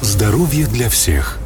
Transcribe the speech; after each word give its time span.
Здоровье 0.00 0.66
для 0.68 0.88
всех. 0.88 1.38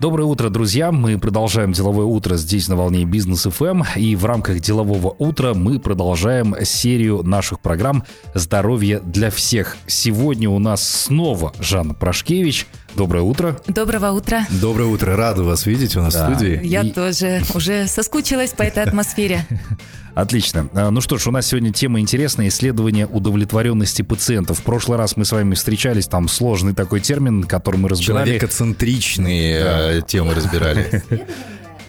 Доброе 0.00 0.24
утро, 0.24 0.48
друзья. 0.48 0.90
Мы 0.90 1.16
продолжаем 1.16 1.70
деловое 1.70 2.04
утро 2.04 2.36
здесь 2.36 2.66
на 2.66 2.74
волне 2.74 3.04
бизнес 3.04 3.44
ФМ. 3.44 3.84
И 3.94 4.16
в 4.16 4.24
рамках 4.24 4.58
делового 4.58 5.14
утра 5.16 5.54
мы 5.54 5.78
продолжаем 5.78 6.56
серию 6.64 7.22
наших 7.22 7.60
программ 7.60 8.02
«Здоровье 8.34 8.98
для 8.98 9.30
всех». 9.30 9.76
Сегодня 9.86 10.50
у 10.50 10.58
нас 10.58 10.82
снова 10.82 11.52
Жанна 11.60 11.94
Прошкевич. 11.94 12.66
Доброе 12.94 13.22
утро. 13.22 13.58
Доброго 13.66 14.10
утра. 14.10 14.46
Доброе 14.50 14.84
утро. 14.84 15.16
Рада 15.16 15.42
вас 15.42 15.64
видеть 15.66 15.96
у 15.96 16.02
нас 16.02 16.14
да. 16.14 16.28
в 16.28 16.34
студии. 16.34 16.60
Я 16.62 16.82
и... 16.82 16.90
тоже 16.90 17.42
уже 17.54 17.86
соскучилась 17.86 18.50
по 18.50 18.62
этой 18.62 18.82
атмосфере. 18.82 19.46
Отлично. 20.14 20.68
А, 20.74 20.90
ну 20.90 21.00
что 21.00 21.16
ж, 21.16 21.26
у 21.28 21.30
нас 21.30 21.46
сегодня 21.46 21.72
тема 21.72 22.00
интересная. 22.00 22.48
Исследование 22.48 23.06
удовлетворенности 23.06 24.02
пациентов. 24.02 24.58
В 24.58 24.62
прошлый 24.62 24.98
раз 24.98 25.16
мы 25.16 25.24
с 25.24 25.32
вами 25.32 25.54
встречались, 25.54 26.06
там 26.06 26.28
сложный 26.28 26.74
такой 26.74 27.00
термин, 27.00 27.44
который 27.44 27.78
мы 27.78 27.88
разбирали. 27.88 28.26
Человекоцентричные 28.26 29.64
да. 29.64 29.92
Э, 29.92 30.02
темы 30.02 30.34
разбирали. 30.34 31.02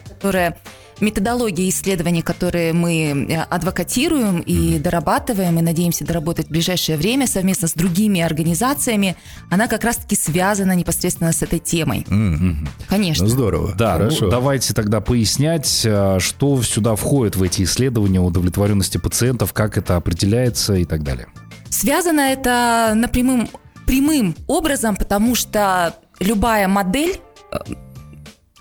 Которое 0.08 0.56
методология 1.00 1.68
исследований, 1.68 2.22
которые 2.22 2.72
мы 2.72 3.26
э, 3.28 3.42
адвокатируем 3.42 4.40
и 4.40 4.78
дорабатываем, 4.78 5.58
и 5.58 5.62
надеемся 5.62 6.04
доработать 6.04 6.46
в 6.46 6.50
ближайшее 6.50 6.96
время 6.96 7.26
совместно 7.26 7.68
с 7.68 7.74
другими 7.74 8.20
организациями, 8.20 9.16
она 9.50 9.66
как 9.66 9.84
раз-таки 9.84 10.16
связана 10.16 10.72
непосредственно 10.72 11.32
с 11.32 11.42
этой 11.42 11.58
темой. 11.58 12.06
Mm-hmm. 12.08 12.68
Конечно. 12.88 13.24
Ну, 13.24 13.30
здорово. 13.30 13.74
Да, 13.76 13.94
ну, 13.94 13.98
Хорошо. 14.04 14.24
Ну, 14.26 14.30
давайте 14.30 14.74
тогда 14.74 15.00
пояснять, 15.00 15.82
э, 15.84 16.18
что 16.20 16.62
сюда 16.62 16.96
входит 16.96 17.36
в 17.36 17.42
эти 17.42 17.62
исследования 17.62 18.20
удовлетворенности 18.20 18.98
пациентов, 18.98 19.52
как 19.52 19.78
это 19.78 19.96
определяется 19.96 20.74
и 20.74 20.84
так 20.84 21.02
далее. 21.02 21.26
Связано 21.68 22.20
это 22.20 22.92
напрямым 22.94 23.48
прямым 23.86 24.34
образом, 24.46 24.96
потому 24.96 25.34
что 25.34 25.94
любая 26.20 26.68
модель 26.68 27.20
э, 27.52 27.58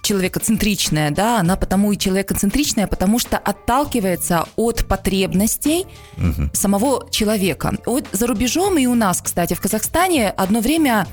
человекоцентричная, 0.03 1.09
да, 1.11 1.39
она 1.39 1.55
потому 1.55 1.91
и 1.91 1.97
человекоцентричная, 1.97 2.87
потому 2.87 3.17
что 3.19 3.37
отталкивается 3.37 4.45
от 4.55 4.85
потребностей 4.85 5.87
угу. 6.17 6.49
самого 6.53 7.09
человека. 7.09 7.73
Вот 7.85 8.05
за 8.11 8.27
рубежом 8.27 8.77
и 8.77 8.85
у 8.85 8.95
нас, 8.95 9.21
кстати, 9.21 9.53
в 9.53 9.61
Казахстане 9.61 10.29
одно 10.29 10.59
время 10.59 11.07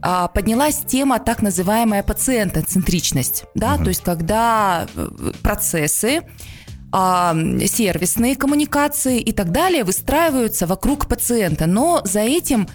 а, 0.00 0.28
поднялась 0.28 0.78
тема 0.86 1.18
так 1.18 1.42
называемая 1.42 2.02
пациентоцентричность, 2.02 3.44
да, 3.54 3.74
угу. 3.74 3.84
то 3.84 3.88
есть 3.88 4.02
когда 4.02 4.86
э, 4.94 5.32
процессы 5.42 6.22
а, 6.92 7.34
сервисные 7.66 8.36
коммуникации 8.36 9.20
и 9.20 9.32
так 9.32 9.50
далее 9.50 9.82
выстраиваются 9.82 10.66
вокруг 10.66 11.08
пациента, 11.08 11.66
но 11.66 12.00
за 12.04 12.20
этим 12.20 12.68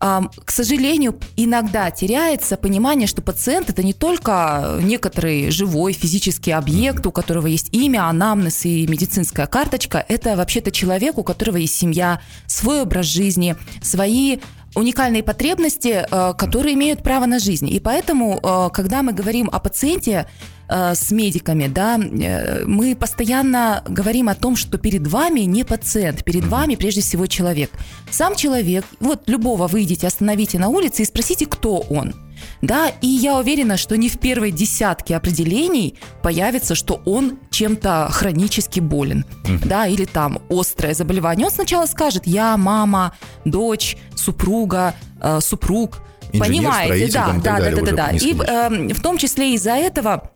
к 0.00 0.50
сожалению, 0.50 1.20
иногда 1.36 1.90
теряется 1.90 2.56
понимание, 2.56 3.06
что 3.06 3.20
пациент 3.20 3.68
это 3.68 3.82
не 3.82 3.92
только 3.92 4.78
некоторый 4.82 5.50
живой 5.50 5.92
физический 5.92 6.52
объект, 6.52 7.06
у 7.06 7.12
которого 7.12 7.46
есть 7.46 7.68
имя, 7.72 8.08
анамнез 8.08 8.64
и 8.64 8.86
медицинская 8.86 9.46
карточка. 9.46 10.02
Это 10.08 10.36
вообще-то 10.36 10.70
человек, 10.70 11.18
у 11.18 11.22
которого 11.22 11.58
есть 11.58 11.74
семья, 11.74 12.22
свой 12.46 12.80
образ 12.80 13.06
жизни, 13.06 13.56
свои 13.82 14.38
уникальные 14.74 15.22
потребности, 15.22 16.06
э, 16.10 16.34
которые 16.34 16.74
имеют 16.74 17.02
право 17.02 17.26
на 17.26 17.38
жизнь. 17.38 17.68
И 17.68 17.80
поэтому, 17.80 18.38
э, 18.42 18.70
когда 18.72 19.02
мы 19.02 19.12
говорим 19.12 19.48
о 19.52 19.58
пациенте 19.58 20.26
э, 20.68 20.94
с 20.94 21.10
медиками, 21.10 21.66
да, 21.66 21.98
мы 21.98 22.94
постоянно 22.94 23.82
говорим 23.88 24.28
о 24.28 24.34
том, 24.34 24.56
что 24.56 24.78
перед 24.78 25.06
вами 25.06 25.40
не 25.40 25.64
пациент, 25.64 26.24
перед 26.24 26.44
вами 26.44 26.76
прежде 26.76 27.00
всего 27.00 27.26
человек. 27.26 27.70
Сам 28.10 28.36
человек, 28.36 28.84
вот 29.00 29.28
любого 29.28 29.66
выйдете, 29.66 30.06
остановите 30.06 30.58
на 30.58 30.68
улице 30.68 31.02
и 31.02 31.04
спросите, 31.04 31.46
кто 31.46 31.84
он 31.90 32.14
да, 32.62 32.88
и 33.00 33.06
я 33.06 33.38
уверена, 33.38 33.76
что 33.76 33.96
не 33.96 34.08
в 34.08 34.18
первой 34.18 34.50
десятке 34.50 35.16
определений 35.16 35.98
появится, 36.22 36.74
что 36.74 37.00
он 37.04 37.38
чем-то 37.50 38.08
хронически 38.10 38.80
болен, 38.80 39.24
да, 39.64 39.86
или 39.86 40.04
там 40.04 40.40
острое 40.48 40.94
заболевание. 40.94 41.46
Он 41.46 41.52
сначала 41.52 41.86
скажет, 41.86 42.26
я 42.26 42.56
мама, 42.56 43.14
дочь, 43.44 43.96
супруга, 44.14 44.94
э, 45.20 45.40
супруг, 45.40 46.02
Инженер, 46.32 46.46
понимаете, 46.46 47.12
да, 47.12 47.32
да, 47.42 47.58
да, 47.58 47.70
да, 47.70 47.82
да, 47.82 47.92
да, 47.92 48.10
И 48.10 48.34
э, 48.34 48.94
в 48.94 49.00
том 49.00 49.18
числе 49.18 49.54
из-за 49.54 49.72
этого 49.72 50.30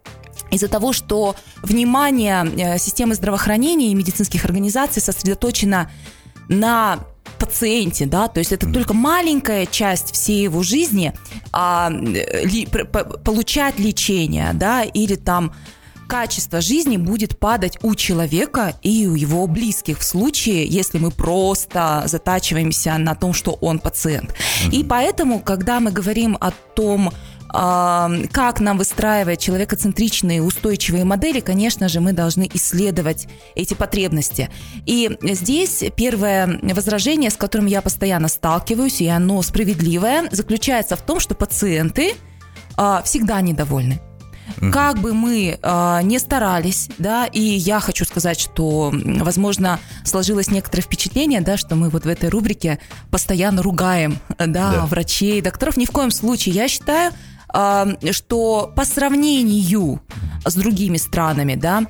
из-за 0.50 0.68
того, 0.68 0.92
что 0.92 1.36
внимание 1.62 2.44
э, 2.44 2.78
системы 2.78 3.14
здравоохранения 3.14 3.90
и 3.90 3.94
медицинских 3.94 4.44
организаций 4.44 5.02
сосредоточено 5.02 5.90
на 6.48 7.00
пациенте, 7.36 8.06
да, 8.06 8.28
то 8.28 8.40
есть 8.40 8.52
это 8.52 8.70
только 8.72 8.94
маленькая 8.94 9.66
часть 9.66 10.12
всей 10.12 10.42
его 10.44 10.62
жизни 10.62 11.12
а, 11.52 11.90
ли, 11.90 12.66
получать 13.24 13.78
лечение, 13.78 14.50
да, 14.54 14.82
или 14.82 15.14
там 15.14 15.52
качество 16.06 16.60
жизни 16.60 16.96
будет 16.96 17.38
падать 17.38 17.78
у 17.82 17.94
человека 17.94 18.74
и 18.82 19.06
у 19.06 19.14
его 19.14 19.46
близких 19.46 19.98
в 19.98 20.04
случае, 20.04 20.66
если 20.66 20.98
мы 20.98 21.10
просто 21.10 22.02
затачиваемся 22.06 22.98
на 22.98 23.14
том, 23.14 23.32
что 23.32 23.52
он 23.60 23.78
пациент. 23.78 24.30
Mm-hmm. 24.30 24.70
И 24.72 24.84
поэтому, 24.84 25.40
когда 25.40 25.80
мы 25.80 25.90
говорим 25.90 26.36
о 26.40 26.50
том, 26.74 27.12
как 27.54 28.58
нам 28.58 28.78
выстраивать 28.78 29.40
человекоцентричные 29.40 30.42
устойчивые 30.42 31.04
модели, 31.04 31.38
конечно 31.38 31.88
же, 31.88 32.00
мы 32.00 32.12
должны 32.12 32.50
исследовать 32.52 33.28
эти 33.54 33.74
потребности. 33.74 34.50
И 34.86 35.16
здесь 35.22 35.84
первое 35.96 36.58
возражение, 36.62 37.30
с 37.30 37.36
которым 37.36 37.66
я 37.66 37.80
постоянно 37.80 38.26
сталкиваюсь, 38.26 39.00
и 39.00 39.06
оно 39.06 39.40
справедливое, 39.42 40.28
заключается 40.32 40.96
в 40.96 41.02
том, 41.02 41.20
что 41.20 41.36
пациенты 41.36 42.14
а, 42.76 43.02
всегда 43.02 43.40
недовольны. 43.40 44.00
Как 44.72 44.98
бы 44.98 45.14
мы 45.14 45.58
э, 45.60 46.00
не 46.02 46.18
старались, 46.18 46.88
да, 46.98 47.26
и 47.26 47.40
я 47.40 47.80
хочу 47.80 48.04
сказать, 48.04 48.38
что, 48.38 48.92
возможно, 48.92 49.80
сложилось 50.04 50.50
некоторое 50.50 50.82
впечатление, 50.82 51.40
да, 51.40 51.56
что 51.56 51.76
мы 51.76 51.88
вот 51.88 52.04
в 52.04 52.08
этой 52.08 52.28
рубрике 52.28 52.78
постоянно 53.10 53.62
ругаем, 53.62 54.18
да, 54.38 54.46
да. 54.46 54.86
врачей, 54.86 55.40
докторов. 55.40 55.76
Ни 55.76 55.86
в 55.86 55.90
коем 55.90 56.10
случае. 56.10 56.54
Я 56.54 56.68
считаю, 56.68 57.12
что 58.10 58.72
по 58.74 58.84
сравнению 58.84 60.00
с 60.44 60.54
другими 60.54 60.96
странами, 60.96 61.54
да, 61.54 61.84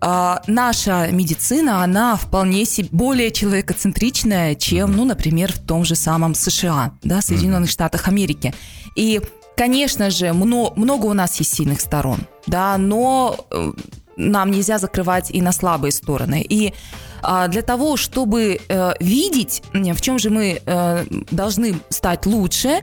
а, 0.00 0.42
наша 0.46 1.08
медицина, 1.10 1.82
она 1.82 2.16
вполне 2.16 2.64
себе 2.64 2.88
более 2.92 3.30
человекоцентричная, 3.30 4.54
чем, 4.54 4.92
ну, 4.92 5.04
например, 5.04 5.52
в 5.52 5.58
том 5.58 5.84
же 5.84 5.96
самом 5.96 6.34
США, 6.34 6.92
да, 7.02 7.22
Соединенных 7.22 7.70
Штатах 7.70 8.08
Америки. 8.08 8.54
И, 8.94 9.20
конечно 9.56 10.10
же, 10.10 10.32
много, 10.32 10.78
много 10.78 11.06
у 11.06 11.12
нас 11.14 11.36
есть 11.40 11.54
сильных 11.54 11.80
сторон, 11.80 12.20
да, 12.46 12.76
но 12.76 13.46
э, 13.50 13.72
нам 14.16 14.50
нельзя 14.50 14.78
закрывать 14.78 15.30
и 15.30 15.40
на 15.40 15.52
слабые 15.52 15.92
стороны. 15.92 16.44
И 16.46 16.74
а, 17.22 17.48
для 17.48 17.62
того, 17.62 17.96
чтобы 17.96 18.60
э, 18.68 18.92
видеть, 19.00 19.62
в 19.72 20.00
чем 20.00 20.18
же 20.18 20.30
мы 20.30 20.60
э, 20.64 21.04
должны 21.30 21.74
стать 21.88 22.26
лучше, 22.26 22.80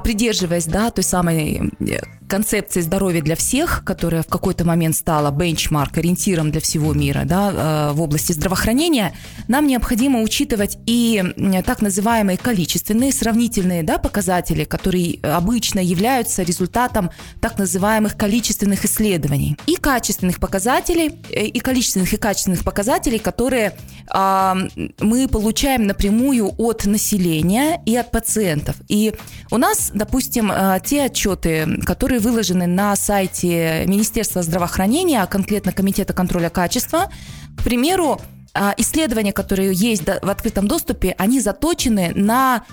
придерживаясь, 0.00 0.66
да, 0.66 0.90
той 0.90 1.04
самой 1.04 1.72
э, 1.80 1.98
концепции 2.32 2.80
здоровья 2.80 3.20
для 3.20 3.36
всех, 3.36 3.82
которая 3.84 4.22
в 4.22 4.26
какой-то 4.26 4.64
момент 4.64 4.96
стала 4.96 5.30
бенчмарк, 5.30 5.98
ориентиром 5.98 6.50
для 6.50 6.62
всего 6.62 6.94
мира 6.94 7.24
да, 7.26 7.90
э, 7.90 7.92
в 7.92 8.00
области 8.00 8.32
здравоохранения, 8.32 9.12
нам 9.48 9.66
необходимо 9.66 10.22
учитывать 10.22 10.78
и 10.86 11.22
так 11.66 11.82
называемые 11.82 12.38
количественные, 12.38 13.12
сравнительные 13.12 13.82
да, 13.82 13.98
показатели, 13.98 14.64
которые 14.64 15.18
обычно 15.22 15.80
являются 15.80 16.42
результатом 16.42 17.10
так 17.42 17.58
называемых 17.58 18.16
количественных 18.16 18.86
исследований. 18.86 19.58
И 19.66 19.76
качественных 19.76 20.40
показателей, 20.40 21.10
э, 21.28 21.44
и 21.44 21.60
количественных 21.60 22.14
и 22.14 22.16
качественных 22.16 22.64
показателей, 22.64 23.18
которые 23.18 23.74
э, 24.10 24.54
мы 25.00 25.28
получаем 25.28 25.86
напрямую 25.86 26.50
от 26.56 26.86
населения 26.86 27.82
и 27.84 27.94
от 27.94 28.10
пациентов. 28.10 28.76
И 28.88 29.12
у 29.50 29.58
нас, 29.58 29.90
допустим, 29.92 30.50
э, 30.50 30.80
те 30.82 31.02
отчеты, 31.02 31.78
которые 31.84 32.21
выложены 32.22 32.66
на 32.66 32.96
сайте 32.96 33.84
Министерства 33.86 34.42
здравоохранения, 34.42 35.22
а 35.22 35.26
конкретно 35.26 35.72
Комитета 35.72 36.12
контроля 36.14 36.48
качества. 36.48 37.10
К 37.58 37.62
примеру, 37.62 38.20
а, 38.54 38.74
исследования, 38.76 39.32
которые 39.32 39.72
есть 39.72 40.04
в 40.04 40.30
открытом 40.30 40.68
доступе, 40.68 41.14
они 41.18 41.40
заточены 41.40 42.12
на 42.14 42.64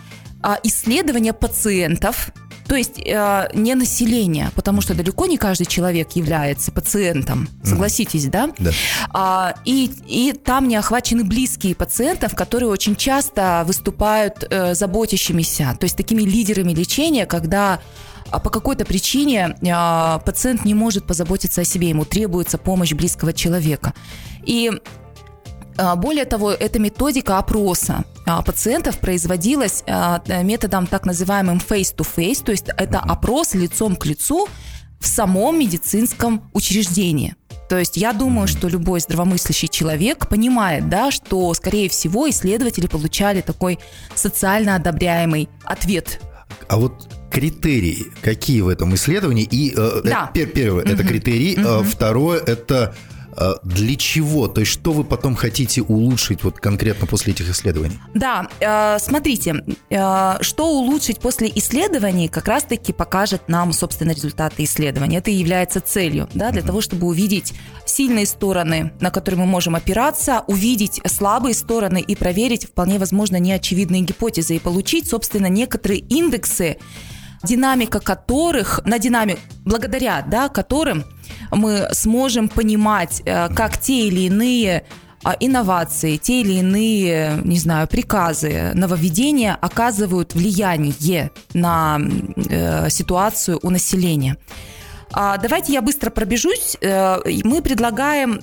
а, 0.41 0.57
исследования 0.63 1.33
пациентов, 1.33 2.31
то 2.69 2.75
есть 2.75 2.99
э, 3.03 3.49
не 3.55 3.73
население, 3.73 4.51
потому 4.55 4.81
что 4.81 4.93
далеко 4.93 5.25
не 5.25 5.37
каждый 5.37 5.65
человек 5.65 6.11
является 6.11 6.71
пациентом, 6.71 7.49
согласитесь, 7.63 8.27
да? 8.27 8.51
Да. 8.59 8.71
А, 9.09 9.55
и, 9.65 9.91
и 10.05 10.33
там 10.33 10.67
не 10.67 10.75
охвачены 10.75 11.23
близкие 11.23 11.73
пациентов, 11.73 12.35
которые 12.35 12.69
очень 12.69 12.95
часто 12.95 13.63
выступают 13.65 14.45
э, 14.47 14.75
заботящимися, 14.75 15.75
то 15.79 15.85
есть 15.85 15.97
такими 15.97 16.21
лидерами 16.21 16.71
лечения, 16.71 17.25
когда 17.25 17.79
а 18.31 18.39
по 18.39 18.49
какой-то 18.49 18.85
причине 18.85 19.55
а, 19.71 20.19
пациент 20.19 20.65
не 20.65 20.73
может 20.73 21.05
позаботиться 21.05 21.61
о 21.61 21.65
себе, 21.65 21.89
ему 21.89 22.05
требуется 22.05 22.57
помощь 22.57 22.93
близкого 22.93 23.33
человека. 23.33 23.93
И 24.45 24.71
А, 25.79 25.95
более 25.95 26.25
того, 26.25 26.51
эта 26.51 26.77
методика 26.77 27.37
опроса 27.37 28.03
а, 28.25 28.41
пациентов 28.41 28.99
производилась 28.99 29.83
а, 29.87 30.21
методом 30.43 30.87
так 30.87 31.05
называемым 31.05 31.57
face-to-face, 31.59 32.43
то 32.43 32.51
есть 32.51 32.65
это 32.67 32.99
опрос 32.99 33.53
лицом 33.53 33.95
к 33.95 34.05
лицу 34.05 34.47
в 34.99 35.07
самом 35.07 35.57
медицинском 35.57 36.41
учреждении. 36.53 37.35
То 37.69 37.77
есть 37.77 37.95
я 37.97 38.11
думаю, 38.11 38.47
что 38.47 38.67
любой 38.67 38.99
здравомыслящий 38.99 39.69
человек 39.69 40.27
понимает, 40.27 40.89
да, 40.89 41.11
что, 41.11 41.53
скорее 41.53 41.87
всего, 41.87 42.29
исследователи 42.29 42.87
получали 42.87 43.39
такой 43.41 43.79
социально 44.15 44.75
одобряемый 44.75 45.47
ответ. 45.63 46.19
А 46.67 46.77
вот 46.77 47.07
критерии 47.29 48.07
какие 48.21 48.61
в 48.61 48.67
этом 48.67 48.93
исследовании? 48.95 49.47
И 49.49 49.73
э, 49.75 50.01
да. 50.03 50.31
э, 50.33 50.45
первое 50.45 50.83
угу. 50.83 50.91
это 50.91 51.03
критерий, 51.03 51.57
угу. 51.57 51.83
второе 51.83 52.39
это 52.39 52.95
а, 53.39 53.55
для 53.63 53.95
чего? 53.95 54.47
То 54.47 54.61
есть 54.61 54.71
что 54.71 54.91
вы 54.91 55.03
потом 55.03 55.35
хотите 55.35 55.81
улучшить 55.81 56.43
вот 56.43 56.59
конкретно 56.59 57.07
после 57.07 57.33
этих 57.33 57.49
исследований? 57.49 57.97
Да, 58.13 58.49
э, 58.59 58.99
смотрите, 58.99 59.63
э, 59.89 60.37
что 60.41 60.67
улучшить 60.67 61.19
после 61.19 61.49
исследований 61.55 62.27
как 62.27 62.47
раз-таки 62.47 62.91
покажет 62.91 63.47
нам, 63.47 63.71
собственно, 63.71 64.11
результаты 64.11 64.65
исследований. 64.65 65.17
Это 65.17 65.31
и 65.31 65.35
является 65.35 65.79
целью, 65.79 66.27
да, 66.33 66.51
для 66.51 66.61
mm-hmm. 66.61 66.65
того, 66.65 66.81
чтобы 66.81 67.07
увидеть 67.07 67.53
сильные 67.85 68.25
стороны, 68.25 68.91
на 68.99 69.09
которые 69.09 69.39
мы 69.39 69.45
можем 69.45 69.75
опираться, 69.75 70.43
увидеть 70.47 70.99
слабые 71.05 71.53
стороны 71.53 72.01
и 72.01 72.15
проверить 72.15 72.65
вполне 72.65 72.99
возможно 72.99 73.37
неочевидные 73.37 74.01
гипотезы 74.01 74.57
и 74.57 74.59
получить, 74.59 75.07
собственно, 75.07 75.47
некоторые 75.47 76.01
индексы, 76.01 76.77
динамика 77.43 77.99
которых, 77.99 78.81
на 78.85 78.99
динамику, 78.99 79.39
благодаря 79.65 80.21
да, 80.21 80.49
которым 80.49 81.05
мы 81.51 81.87
сможем 81.91 82.49
понимать, 82.49 83.21
э, 83.25 83.49
как 83.53 83.77
те 83.77 84.07
или 84.07 84.21
иные 84.21 84.85
а, 85.23 85.35
инновации, 85.39 86.17
те 86.17 86.41
или 86.41 86.59
иные, 86.59 87.41
не 87.43 87.59
знаю, 87.59 87.87
приказы, 87.87 88.71
нововведения 88.73 89.57
оказывают 89.59 90.33
влияние 90.33 91.31
на 91.53 91.99
э, 92.49 92.89
ситуацию 92.89 93.59
у 93.61 93.69
населения. 93.69 94.37
А, 95.11 95.37
давайте 95.37 95.73
я 95.73 95.81
быстро 95.81 96.09
пробежусь. 96.09 96.77
Э, 96.81 97.19
мы 97.43 97.61
предлагаем 97.61 98.39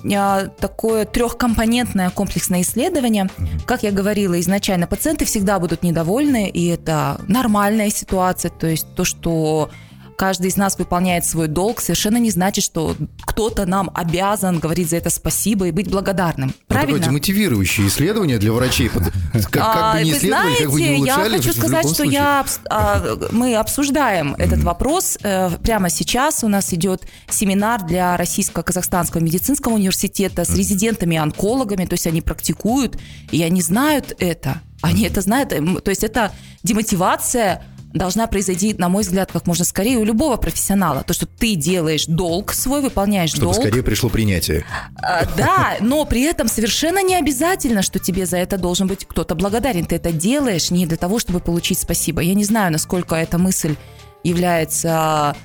такое 0.59 1.05
трехкомпонентное 1.05 2.09
комплексное 2.09 2.61
исследование. 2.61 3.29
Как 3.65 3.83
я 3.83 3.91
говорила 3.91 4.39
изначально, 4.39 4.87
пациенты 4.87 5.25
всегда 5.25 5.59
будут 5.59 5.83
недовольны, 5.83 6.49
и 6.49 6.67
это 6.67 7.19
нормальная 7.27 7.89
ситуация. 7.89 8.51
То 8.51 8.67
есть 8.67 8.87
то, 8.95 9.05
что 9.05 9.69
каждый 10.17 10.47
из 10.47 10.57
нас 10.57 10.77
выполняет 10.77 11.25
свой 11.25 11.47
долг, 11.47 11.79
совершенно 11.79 12.17
не 12.17 12.31
значит, 12.31 12.63
что 12.63 12.95
кто-то 13.21 13.65
нам 13.65 13.91
обязан 13.93 14.59
говорить 14.59 14.89
за 14.89 14.97
это 14.97 15.11
спасибо 15.11 15.67
и 15.67 15.71
быть 15.71 15.89
благодарным. 15.89 16.53
Правильно? 16.67 16.93
Ну, 16.93 16.97
такое 16.97 17.09
демотивирующее 17.11 17.87
исследование 17.87 18.39
для 18.39 18.51
врачей. 18.51 18.89
Как, 18.89 19.03
как 19.51 19.63
а, 19.63 19.93
бы 19.93 20.03
не 20.03 20.11
исследовали, 20.13 20.55
как 20.55 20.71
бы 20.71 20.81
не 20.81 20.95
улучшали. 20.97 21.31
Я 21.33 21.37
хочу 21.37 21.53
сказать, 21.53 21.89
что 21.89 22.03
я, 22.03 22.45
а, 22.69 23.17
мы 23.31 23.55
обсуждаем 23.55 24.33
этот 24.35 24.63
вопрос. 24.63 25.19
Э, 25.21 25.51
прямо 25.61 25.89
сейчас 25.91 26.43
у 26.43 26.47
нас 26.47 26.73
идет 26.73 27.03
семинар 27.29 27.85
для 27.85 28.17
Российско-Казахстанского 28.17 29.21
медицинского 29.21 29.73
университета 29.73 30.45
с 30.45 30.49
резидентами-онкологами, 30.49 31.85
то 31.85 31.93
есть 31.93 32.07
они 32.07 32.21
практикуют, 32.21 32.97
и 33.31 33.43
они 33.43 33.61
знают 33.61 34.15
это. 34.17 34.61
Они 34.81 35.03
это 35.03 35.21
знают. 35.21 35.49
То 35.49 35.89
есть 35.89 36.03
это 36.03 36.31
демотивация 36.63 37.63
должна 37.93 38.27
произойти, 38.27 38.73
на 38.73 38.89
мой 38.89 39.03
взгляд, 39.03 39.31
как 39.31 39.47
можно 39.47 39.65
скорее 39.65 39.97
у 39.97 40.03
любого 40.03 40.37
профессионала. 40.37 41.03
То, 41.03 41.13
что 41.13 41.25
ты 41.25 41.55
делаешь 41.55 42.05
долг 42.05 42.53
свой, 42.53 42.81
выполняешь 42.81 43.31
Чтобы 43.31 43.45
долг. 43.45 43.55
Чтобы 43.55 43.67
скорее 43.67 43.83
пришло 43.83 44.09
принятие. 44.09 44.65
А, 44.95 45.25
да, 45.37 45.77
но 45.79 46.05
при 46.05 46.23
этом 46.23 46.47
совершенно 46.47 47.01
не 47.03 47.15
обязательно, 47.15 47.81
что 47.81 47.99
тебе 47.99 48.25
за 48.25 48.37
это 48.37 48.57
должен 48.57 48.87
быть 48.87 49.05
кто-то 49.05 49.35
благодарен. 49.35 49.85
Ты 49.85 49.95
это 49.95 50.11
делаешь 50.11 50.71
не 50.71 50.85
для 50.85 50.97
того, 50.97 51.19
чтобы 51.19 51.39
получить 51.39 51.79
спасибо. 51.79 52.21
Я 52.21 52.33
не 52.33 52.43
знаю, 52.43 52.71
насколько 52.71 53.15
эта 53.15 53.37
мысль 53.37 53.75
является 54.23 55.35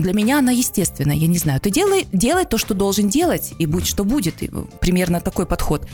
для 0.00 0.12
меня 0.12 0.38
она 0.38 0.52
естественная, 0.52 1.16
я 1.16 1.26
не 1.26 1.38
знаю. 1.38 1.60
Ты 1.60 1.70
делай, 1.70 2.06
делай 2.12 2.44
то, 2.44 2.58
что 2.58 2.74
должен 2.74 3.08
делать, 3.08 3.52
и 3.58 3.66
будь 3.66 3.86
что 3.86 4.04
будет. 4.04 4.42
И 4.42 4.50
примерно 4.80 5.20
такой 5.20 5.46
подход. 5.46 5.86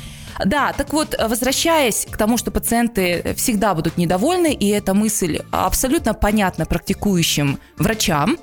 Да, 0.44 0.72
так 0.72 0.92
вот, 0.92 1.14
возвращаясь 1.18 2.06
к 2.10 2.16
тому, 2.16 2.36
что 2.36 2.50
пациенты 2.50 3.34
всегда 3.36 3.74
будут 3.74 3.96
недовольны, 3.96 4.52
и 4.52 4.68
эта 4.68 4.94
мысль 4.94 5.40
абсолютно 5.50 6.14
понятна 6.14 6.66
практикующим 6.66 7.58
врачам, 7.78 8.36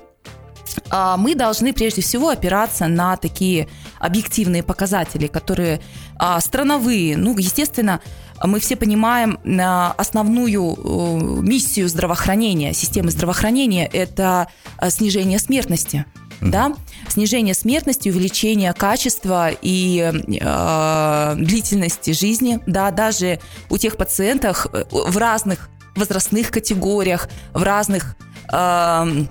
а, 0.90 1.16
мы 1.16 1.34
должны 1.34 1.72
прежде 1.72 2.02
всего 2.02 2.30
опираться 2.30 2.86
на 2.86 3.16
такие 3.16 3.68
объективные 4.04 4.62
показатели, 4.62 5.26
которые 5.26 5.80
а, 6.16 6.40
страновые. 6.40 7.16
Ну, 7.16 7.36
естественно, 7.36 8.00
мы 8.42 8.60
все 8.60 8.76
понимаем 8.76 9.38
а, 9.60 9.94
основную 9.96 10.74
э, 10.74 11.42
миссию 11.42 11.88
здравоохранения, 11.88 12.72
системы 12.74 13.10
здравоохранения– 13.10 13.86
это 13.92 14.48
снижение 14.88 15.38
смертности. 15.38 16.04
Да? 16.40 16.74
Снижение 17.08 17.54
смертности, 17.54 18.08
увеличение 18.10 18.72
качества 18.74 19.50
и 19.50 20.12
э, 20.12 21.34
длительности 21.38 22.10
жизни, 22.10 22.60
да, 22.66 22.90
даже 22.90 23.38
у 23.70 23.78
тех 23.78 23.96
пациентов 23.96 24.66
э, 24.72 24.84
в 24.90 25.16
разных 25.16 25.70
возрастных 25.96 26.50
категориях, 26.50 27.30
в 27.54 27.62
разных 27.62 28.16
э, 28.52 29.26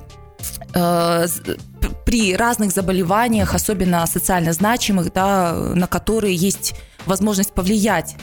Э, 0.73 1.25
при 2.05 2.35
разных 2.35 2.71
заболеваниях, 2.71 3.53
особенно 3.53 4.05
социально 4.05 4.53
значимых, 4.53 5.13
да, 5.13 5.53
на 5.53 5.87
которые 5.87 6.35
есть 6.35 6.75
возможность 7.05 7.53
повлиять. 7.53 8.15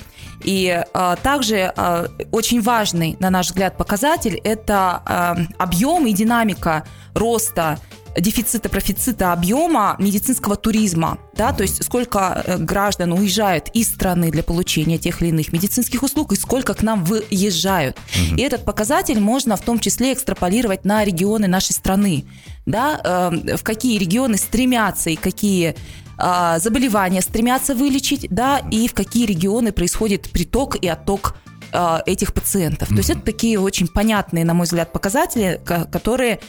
И 0.44 0.84
а, 0.92 1.16
также 1.16 1.72
а, 1.76 2.06
очень 2.32 2.60
важный, 2.60 3.16
на 3.20 3.30
наш 3.30 3.48
взгляд, 3.48 3.76
показатель– 3.76 4.40
это 4.44 5.02
а, 5.04 5.36
объем 5.58 6.06
и 6.06 6.12
динамика 6.12 6.84
роста 7.14 7.78
дефицита, 8.18 8.68
профицита 8.68 9.32
объема 9.32 9.96
медицинского 9.98 10.56
туризма, 10.56 11.18
да, 11.34 11.52
то 11.52 11.62
есть 11.62 11.84
сколько 11.84 12.42
э, 12.44 12.58
граждан 12.58 13.12
уезжают 13.12 13.68
из 13.72 13.88
страны 13.88 14.30
для 14.30 14.42
получения 14.42 14.98
тех 14.98 15.22
или 15.22 15.28
иных 15.28 15.52
медицинских 15.52 16.02
услуг 16.02 16.32
и 16.32 16.36
сколько 16.36 16.74
к 16.74 16.82
нам 16.82 17.04
выезжают. 17.04 17.96
Угу. 17.96 18.36
И 18.36 18.42
этот 18.42 18.64
показатель 18.64 19.20
можно 19.20 19.56
в 19.56 19.62
том 19.62 19.78
числе 19.78 20.12
экстраполировать 20.12 20.84
на 20.84 21.04
регионы 21.04 21.46
нашей 21.46 21.72
страны, 21.72 22.24
да, 22.66 23.00
э, 23.02 23.56
в 23.56 23.62
какие 23.62 23.98
регионы 23.98 24.36
стремятся 24.36 25.10
и 25.10 25.16
какие 25.16 25.76
э, 26.20 26.58
заболевания 26.60 27.22
стремятся 27.22 27.74
вылечить, 27.74 28.26
да, 28.30 28.60
и 28.70 28.88
в 28.88 28.94
какие 28.94 29.26
регионы 29.26 29.72
происходит 29.72 30.30
приток 30.30 30.76
и 30.76 30.88
отток 30.88 31.36
э, 31.72 31.98
этих 32.06 32.32
пациентов. 32.32 32.90
Mm-hmm. 32.90 32.94
То 32.94 32.98
есть 32.98 33.10
это 33.10 33.20
такие 33.20 33.58
очень 33.58 33.88
понятные, 33.88 34.44
на 34.44 34.54
мой 34.54 34.64
взгляд, 34.64 34.92
показатели, 34.92 35.60
которые 35.64 36.40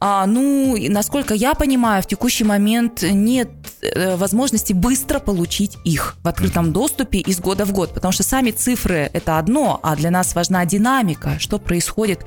а, 0.00 0.26
ну, 0.26 0.76
насколько 0.90 1.34
я 1.34 1.54
понимаю, 1.54 2.02
в 2.02 2.06
текущий 2.06 2.44
момент 2.44 3.02
нет 3.02 3.50
э, 3.82 4.14
возможности 4.14 4.72
быстро 4.72 5.18
получить 5.18 5.76
их 5.84 6.16
в 6.22 6.28
открытом 6.28 6.72
доступе 6.72 7.18
из 7.18 7.40
года 7.40 7.64
в 7.64 7.72
год, 7.72 7.94
потому 7.94 8.12
что 8.12 8.22
сами 8.22 8.52
цифры 8.52 9.10
это 9.12 9.38
одно, 9.38 9.80
а 9.82 9.96
для 9.96 10.12
нас 10.12 10.36
важна 10.36 10.64
динамика, 10.66 11.40
что 11.40 11.58
происходит 11.58 12.24